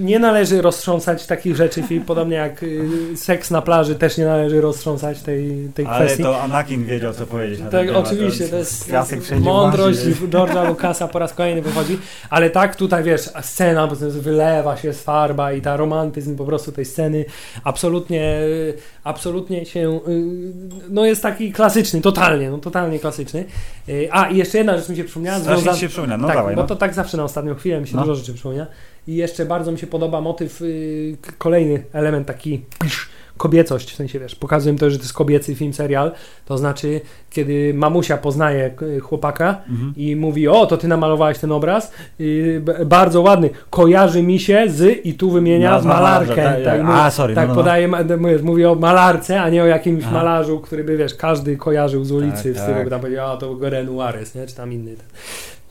[0.00, 4.60] Nie należy roztrząsać takich rzeczy, Filip, podobnie jak y, seks na plaży też nie należy
[4.60, 6.22] roztrząsać tej, tej Ale kwestii.
[6.22, 9.98] to Anakin wiedział, co powiedzieć na Tak, oczywiście, to jest Piasek wszędzie mądrość.
[10.30, 11.98] George'a Lucasa po raz kolejny wychodzi,
[12.30, 16.36] ale tak tutaj wiesz, scena, bo to jest- wylewa się z farba i ta romantyzm
[16.36, 17.23] po prostu tej sceny
[17.64, 18.38] absolutnie,
[19.04, 20.22] absolutnie się, y,
[20.90, 23.44] no jest taki klasyczny, totalnie, no totalnie klasyczny.
[23.88, 26.36] Y, A i jeszcze jedna rzecz mi się przypomniała, Strasznie związana- się przypomina, no tak,
[26.36, 26.56] dawaj.
[26.56, 26.68] bo No.
[26.68, 28.02] to tak zawsze na ostatnią chwilę mi się No.
[28.02, 28.66] dużo rzeczy przypomina.
[29.08, 32.64] I jeszcze bardzo mi się podoba motyw, y, kolejny element taki
[33.36, 36.12] kobiecość, w sensie wiesz, pokazuję to, że to jest kobiecy film, serial,
[36.46, 39.92] to znaczy, kiedy mamusia poznaje k- chłopaka Mhm.
[39.96, 41.92] i mówi, o, to ty namalowałeś ten obraz,
[42.86, 46.36] bardzo ładny, kojarzy mi się z, i tu wymienia No, z malarkę.
[46.36, 47.62] malarza, tak, mówi- a, sorry, tak no, no, no.
[47.64, 50.12] podaje, ma- mówisz, mówi o malarce, a nie o jakimś Aha.
[50.12, 52.88] malarzu, który by, wiesz, każdy kojarzył z ulicy, Tak, w stylu, tak.
[52.90, 54.90] tam powiedział, a to Renoir jest, nie, czy tam inny.
[54.96, 55.06] Ten.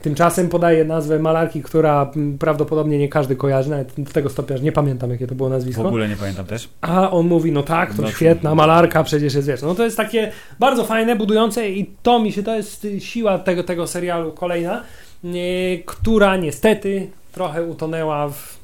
[0.04, 4.64] Tymczasem podaje nazwę malarki, która m, prawdopodobnie nie każdy kojarzy, nawet do tego stopnia, że
[4.64, 5.84] nie pamiętam jakie to było W nazwisko.
[5.88, 6.70] ogóle nie pamiętam też.
[6.82, 9.98] A on mówi, no tak, to No, świetna malarka, przecież jest, wiesz, no to jest
[9.98, 14.82] takie bardzo fajne, budujące i to mi się, to jest siła tego, tego serialu kolejna,
[15.26, 18.58] y, która niestety trochę utonęła w...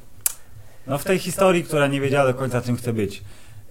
[0.86, 3.22] No w tej historii, która nie wiedziała do końca czym chce być.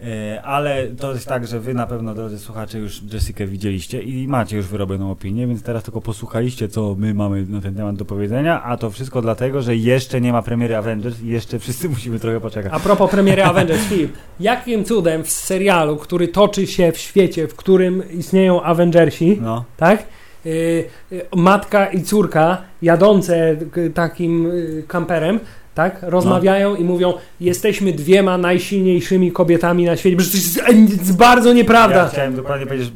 [0.04, 4.28] E, Ale to jest tak, że wy na pewno, drodzy słuchacze, już Jessica widzieliście i
[4.28, 8.06] macie już wyrobioną opinię, więc teraz tylko posłuchaliście, co my mamy na ten temat do
[8.06, 12.20] powiedzenia, a to wszystko dlatego, że jeszcze nie ma premiery Avengers i jeszcze wszyscy musimy
[12.20, 12.72] trochę poczekać.
[12.76, 17.56] A propos premiery Avengers, Filip, jakim cudem w serialu, który toczy się w świecie, w
[17.56, 20.04] którym istnieją Avengersi, No, tak?
[20.46, 23.58] Y, y, matka i córka jadące
[23.94, 25.40] takim y, kamperem,
[25.80, 26.00] tak?
[26.02, 30.18] Rozmawiają i mówią, jesteśmy dwiema najsilniejszymi kobietami na świecie.
[30.18, 32.10] Przecież to jest, bardzo ja nieprawda.
[32.10, 32.92] chciałem dokładnie powiedzieć,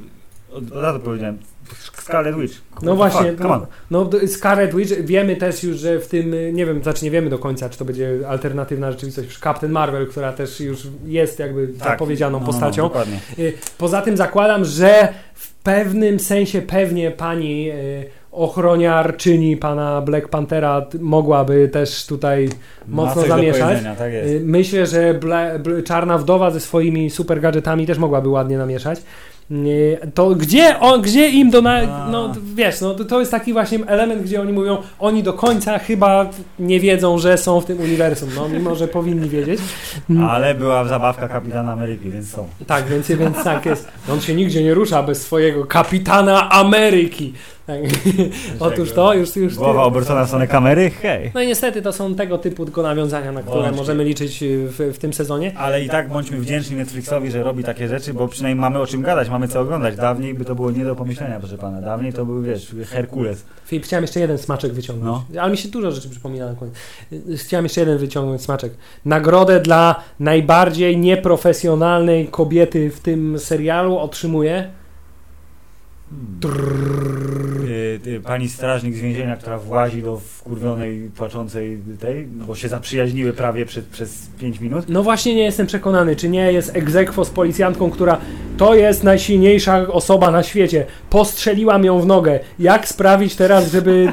[0.54, 1.38] od, razu powiedziałem,
[1.94, 2.62] Scarlet Witch.
[2.82, 6.84] No właśnie, Fuck, no, no Scarlet Witch, wiemy też już, że w tym, nie wiem,
[6.84, 10.60] znaczy nie wiemy do końca, czy to będzie alternatywna rzeczywistość, już Captain Marvel, która też
[10.60, 12.82] już jest jakby zapowiedzianą no, no, postacią.
[12.82, 13.20] No, dokładnie.
[13.40, 20.86] Y, Poza tym zakładam, że w pewnym sensie pewnie pani y, ochroniarczyni pana Black Panthera
[21.00, 22.50] mogłaby też tutaj
[22.88, 23.78] Ma mocno zamieszać.
[23.98, 24.14] tak.
[24.14, 29.00] Y, Myślę, że Bla, Bl- Czarna Wdowa ze swoimi super gadżetami też mogłaby ładnie namieszać.
[29.52, 31.62] Y, To gdzie, on, gdzie im do...
[31.62, 35.34] Na, no wiesz, no, to, to jest taki właśnie element, gdzie oni mówią, oni do
[35.34, 36.30] końca chyba
[36.60, 39.60] nie wiedzą, że są w tym uniwersum, no mimo, że powinni wiedzieć.
[40.10, 40.24] Mm.
[40.30, 42.48] Ale była zabawka Kapitana Ameryki, więc są.
[42.68, 43.88] Tak, więc, więc tak jest.
[44.12, 47.34] On się nigdzie nie rusza bez swojego kapitana Ameryki.
[47.68, 47.80] Tak.
[48.60, 51.32] Otóż to już, już Głowa obrócona w stronę kamery, hej.
[51.36, 53.78] No i niestety to są tego typu tylko nawiązania, na które Bądź.
[53.78, 55.54] możemy liczyć y, w, w tym sezonie.
[55.58, 59.02] Ale i tak bądźmy wdzięczni Netflixowi, że robi takie rzeczy, bo przynajmniej mamy o czym
[59.02, 59.96] gadać, mamy co oglądać.
[59.96, 61.82] Dawniej by to było nie do pomyślenia, proszę pana.
[61.82, 63.46] Dawniej to był, wiesz, Herkules.
[63.66, 65.24] Filip, chciałem jeszcze jeden smaczek wyciągnąć.
[65.42, 66.76] Ale mi się dużo rzeczy przypomina na koniec.
[67.14, 68.74] Y, Chciałem jeszcze jeden wyciągnąć smaczek.
[69.06, 74.70] Nagrodę dla najbardziej nieprofesjonalnej kobiety w tym serialu otrzymuje
[78.24, 83.86] Pani strażnik z więzienia, która włazi do wkurwionej, płaczącej tej, bo się zaprzyjaźniły prawie przed,
[83.86, 84.86] przez 5 minut.
[84.90, 88.18] No właśnie nie jestem przekonany, czy nie jest egzekwo z policjantką, która
[88.58, 90.86] to jest najsilniejsza osoba na świecie.
[91.10, 92.40] Postrzeliłam ją w nogę.
[92.60, 94.08] Jak sprawić teraz, żeby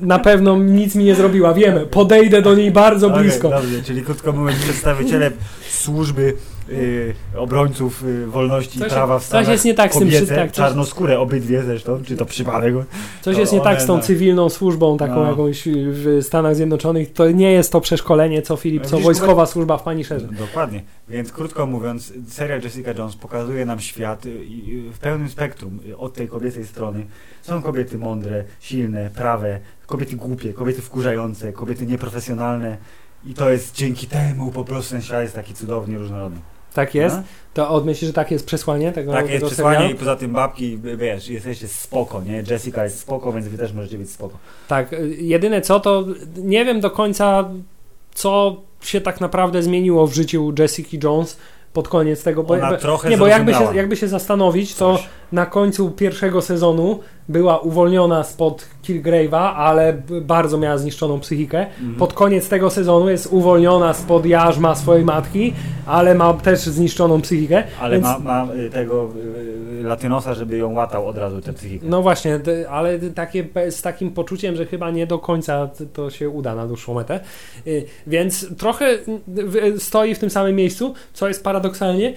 [0.00, 1.54] na pewno nic mi nie zrobiła?
[1.54, 3.48] Wiemy, podejdę do niej bardzo blisko.
[3.48, 5.30] dobrze, czyli krótko mówiąc, przedstawiciele
[5.70, 6.34] służby
[6.70, 10.10] y, obrońców y, wolności i Coś- prawa w coś Stanach jest nie tak z tym,
[10.10, 12.74] tak, coś- czarnoskóre obydwie zresztą, czy to przypadek.
[13.22, 15.30] Coś to jest nie one tak z tą na- cywilną służbą, taką No.
[15.30, 17.12] jakąś w Stanach Zjednoczonych.
[17.12, 20.26] To nie jest to przeszkolenie, co Filip, co Widzisz, wojskowa służba w Paniszerze.
[20.38, 20.82] Dokładnie.
[21.08, 25.96] Więc krótko mówiąc, serial Jessica Jones pokazuje nam świat y, y, w pełnym spektrum y,
[25.98, 27.06] od tej kobiecej strony.
[27.42, 32.76] Są kobiety mądre, silne, prawe, kobiety głupie, kobiety wkurzające, kobiety nieprofesjonalne.
[33.26, 36.38] I to jest dzięki temu po prostu ten świat jest taki cudownie różnorodny.
[36.78, 37.16] Tak jest.
[37.16, 37.22] No?
[37.54, 39.94] To od myślisz, że tak jest przesłanie tego, Tak jest przesłanie serialu?
[39.94, 42.42] i poza tym babki, wiesz, jesteście spoko, nie?
[42.50, 44.38] Jessica jest spoko, więc wy też możecie być spoko.
[44.68, 46.04] Tak, y, jedyne co, to
[46.36, 47.48] nie wiem do końca,
[48.14, 51.36] co się tak naprawdę zmieniło w życiu Jessica Jones
[51.72, 52.42] pod koniec tego.
[52.42, 55.08] Bo, Ona trochę nie, bo jakby się, jakby się zastanowić, to coś.
[55.32, 61.66] na końcu pierwszego sezonu była uwolniona spod Killgrave'a, ale bardzo miała zniszczoną psychikę.
[61.66, 61.94] Mhm.
[61.94, 65.52] Pod koniec tego sezonu jest uwolniona spod jarzma swojej matki,
[65.86, 67.64] ale ma też zniszczoną psychikę.
[67.80, 71.52] Ale więc- ma, ma y, tego y, y, latynosa, żeby ją łatał od razu tę
[71.52, 71.86] psychikę.
[71.88, 76.54] No właśnie, ale takie, z takim poczuciem, że chyba nie do końca to się uda
[76.54, 77.20] na dłuższą metę.
[78.06, 78.98] Więc trochę
[79.78, 82.14] stoi w tym samym miejscu, co jest paradoksalnie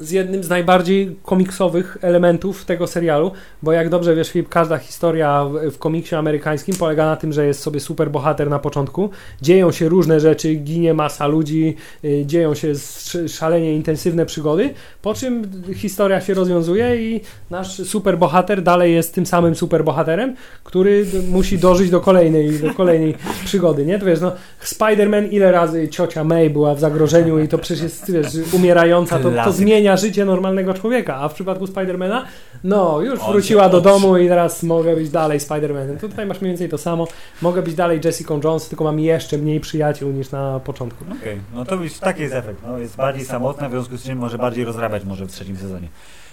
[0.00, 3.30] z jednym z najbardziej komiksowych elementów tego serialu,
[3.62, 7.60] bo jak dobrze wiesz, Filip, każda historia w, komiksie amerykańskim polega na tym, że jest
[7.60, 9.10] sobie super bohater na początku,
[9.42, 15.14] dzieją się różne rzeczy, ginie masa ludzi, y, dzieją się sz- szalenie intensywne przygody, po
[15.14, 15.42] czym
[15.74, 17.20] historia się rozwiązuje i
[17.50, 23.14] nasz superbohater dalej jest tym samym superbohaterem, który d- musi dożyć do kolejnej, do kolejnej
[23.44, 23.98] przygody, nie?
[23.98, 24.32] To wiesz, no,
[24.64, 29.22] Spider-Man ile razy ciocia May była w zagrożeniu i to przecież jest, wiesz, umierająca, to,
[29.22, 29.60] to Klasyk.
[29.86, 32.24] Zmienia życie normalnego człowieka, a w przypadku Spidermana,
[32.64, 36.00] no, już On wróciła do domu i teraz mogę być dalej Spider-Manem.
[36.00, 37.08] Tutaj masz mniej więcej to samo.
[37.42, 41.04] Mogę być dalej Jessica Jones, tylko mam jeszcze mniej przyjaciół niż na początku.
[41.20, 42.58] Okej, no to już taki jest efekt.
[42.66, 45.88] No, jest bardziej samotna, w związku z czym może bardziej rozrabiać może w trzecim sezonie.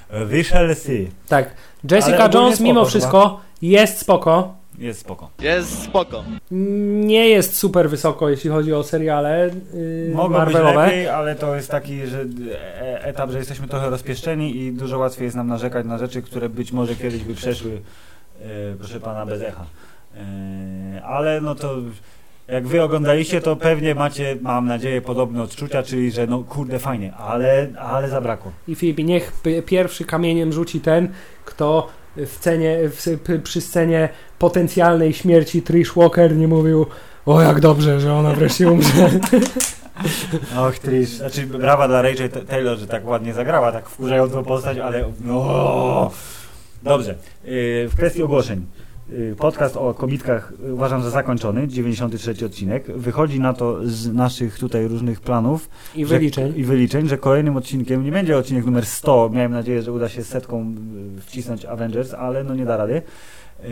[0.09, 1.11] We shall see.
[1.27, 1.55] Tak,
[1.91, 4.62] Jessica Jones mimo wszystko jest spoko.
[4.77, 5.29] Jest spoko.
[5.39, 6.23] Jest spoko.
[6.51, 10.85] Nie jest super wysoko, jeśli chodzi o seriale yy, być Marvelowe.
[10.85, 12.25] lepiej, ale to jest taki że
[12.81, 16.49] e- etap, że jesteśmy trochę rozpieszczeni i dużo łatwiej jest nam narzekać na rzeczy, które
[16.49, 17.71] być może kiedyś by przeszły,
[18.41, 19.65] e, proszę pana, bez echa.
[20.15, 21.75] E, ale no to
[22.47, 27.13] jak wy oglądaliście, to pewnie macie, mam nadzieję, podobne odczucia, czyli że no kurde fajnie,
[27.13, 28.51] ale, ale zabrakło.
[28.67, 29.33] I Filip, niech
[29.65, 31.09] pierwszy kamieniem rzuci ten,
[31.45, 34.09] kto w cenie, w, przy scenie
[34.39, 36.85] potencjalnej śmierci Trish Walker nie mówił
[37.25, 39.09] o jak dobrze, że ona wreszcie umrze.
[40.57, 41.09] Och, Trish.
[41.09, 46.11] Znaczy, brawa dla Rachel Taylor, że tak ładnie zagrała, tak wkurzającą postać, ale no...
[46.83, 47.15] Dobrze.
[47.45, 48.65] Yy, W kwestii ogłoszeń.
[49.09, 52.85] Yy, Podcast o kobitkach uważam za zakończony, 93 odcinek.
[52.97, 56.53] Wychodzi na to z naszych tutaj różnych planów I że- wyliczeń.
[56.55, 59.29] i wyliczeń, że kolejnym odcinkiem nie będzie odcinek numer 100.
[59.33, 60.75] Miałem nadzieję, że uda się setką
[61.15, 63.01] yy, wcisnąć Avengers, ale no nie da rady.
[63.63, 63.69] Yy,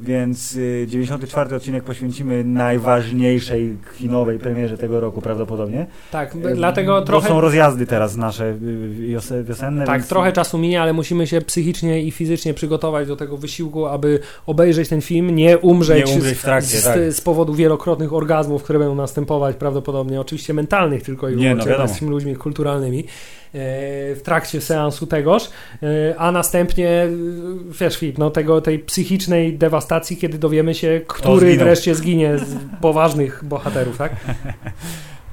[0.00, 5.86] więc yy, 94 odcinek poświęcimy najważniejszej kinowej premierze tego roku prawdopodobnie.
[6.10, 7.28] Tak, Yy, dlatego trochę...
[7.28, 9.84] są rozjazdy teraz nasze yy, wiose- wiosenne.
[9.86, 13.86] Tak, więc trochę czasu minie, ale musimy się psychicznie i fizycznie przygotować do tego wysiłku,
[13.86, 16.98] aby obejrzeć ten film, nie umrzeć, Nie umrzeć trakcie, z, tak.
[17.12, 21.70] z powodu wielokrotnych orgazmów, które będą następować prawdopodobnie, oczywiście mentalnych tylko i Nie, no wyłącznie,
[21.70, 21.84] wiadomo.
[21.84, 23.04] jesteśmy ludźmi kulturalnymi, e,
[23.54, 25.50] w trakcie seansu tegoż,
[25.82, 27.08] e, a następnie, e,
[27.80, 31.66] wiesz Filip, no tego, tej psychicznej dewastacji, kiedy dowiemy się, który zginął.
[31.66, 34.12] wreszcie zginie z poważnych bohaterów, tak?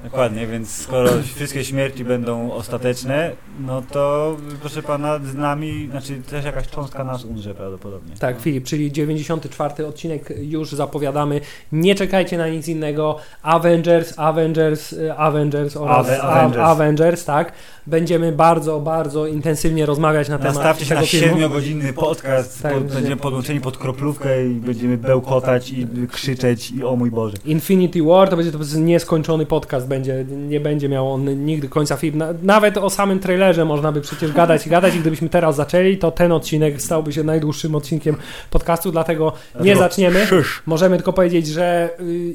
[0.04, 6.44] Dokładnie, więc skoro wszystkie śmierci będą ostateczne, no to proszę pana, z nami, znaczy też
[6.44, 8.16] jakaś cząstka nas umrze prawdopodobnie.
[8.16, 11.40] Tak, Filip, czyli 94 odcinek już zapowiadamy.
[11.72, 13.16] Nie czekajcie na nic innego.
[13.42, 16.20] Avengers, Avengers, y, Avengers oraz Ave-.
[16.20, 16.62] Avengers.
[16.62, 17.52] Avengers, tak.
[17.90, 23.16] Będziemy bardzo, bardzo intensywnie rozmawiać na temat Nastawcie się na siedmiogodzinny podcast, Tak, będzie- będziemy
[23.16, 27.36] podłączeni pod kroplówkę i będziemy bełkotać i krzyczeć i o mój Boże.
[27.44, 32.18] Infinity War to będzie to nieskończony podcast, będzie, nie będzie miał on nigdy końca film.
[32.18, 35.98] Na, nawet o samym trailerze można by przecież gadać i gadać i gdybyśmy teraz zaczęli,
[35.98, 38.16] to ten odcinek stałby się najdłuższym odcinkiem
[38.50, 40.26] podcastu, dlatego nie zaczniemy.
[40.66, 42.34] Możemy tylko powiedzieć, że y,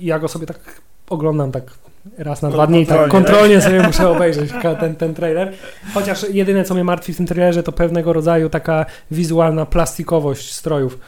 [0.00, 0.80] ja go sobie tak
[1.10, 1.83] oglądam tak
[2.18, 4.50] raz na dwa dni, tak kontrolnie, kontrolnie sobie muszę obejrzeć
[4.80, 5.52] ten, ten trailer.
[5.94, 10.98] Chociaż jedyne, co mnie martwi w tym trailerze, to pewnego rodzaju taka wizualna plastikowość strojów.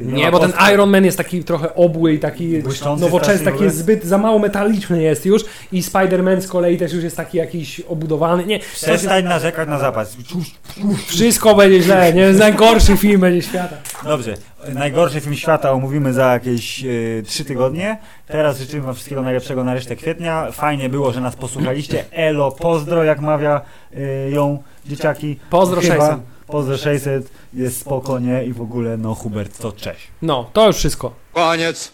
[0.00, 3.76] Nie, bo ten Iron Man jest taki trochę obły i taki Błyszczący nowoczesny, taki jest
[3.76, 7.80] zbyt, za mało metaliczny jest już i Spider-Man z kolei też już jest taki jakiś
[7.80, 8.46] obudowany.
[8.46, 10.16] Nie, Przestań narzekać na zapas.
[11.06, 12.32] wszystko będzie źle, nie?
[12.32, 13.76] Najgorszy film będzie świata.
[14.04, 14.34] Dobrze,
[14.74, 16.88] najgorszy film świata omówimy za jakieś e,
[17.26, 17.98] trzy tygodnie.
[18.26, 20.52] Teraz życzymy Wam wszystkiego najlepszego na resztę kwietnia.
[20.52, 22.04] Fajnie było, że nas posłuchaliście.
[22.12, 23.60] Elo, pozdro, jak mawia
[23.96, 25.36] e, ją dzieciaki.
[25.50, 25.94] Pozdro Chyba.
[25.94, 26.37] 600.
[26.48, 28.44] Pozdro 600, jest spoko, nie?
[28.44, 30.08] I w ogóle, no Hubert, to cześć.
[30.22, 31.12] No, to już wszystko.
[31.32, 31.86] Koniec.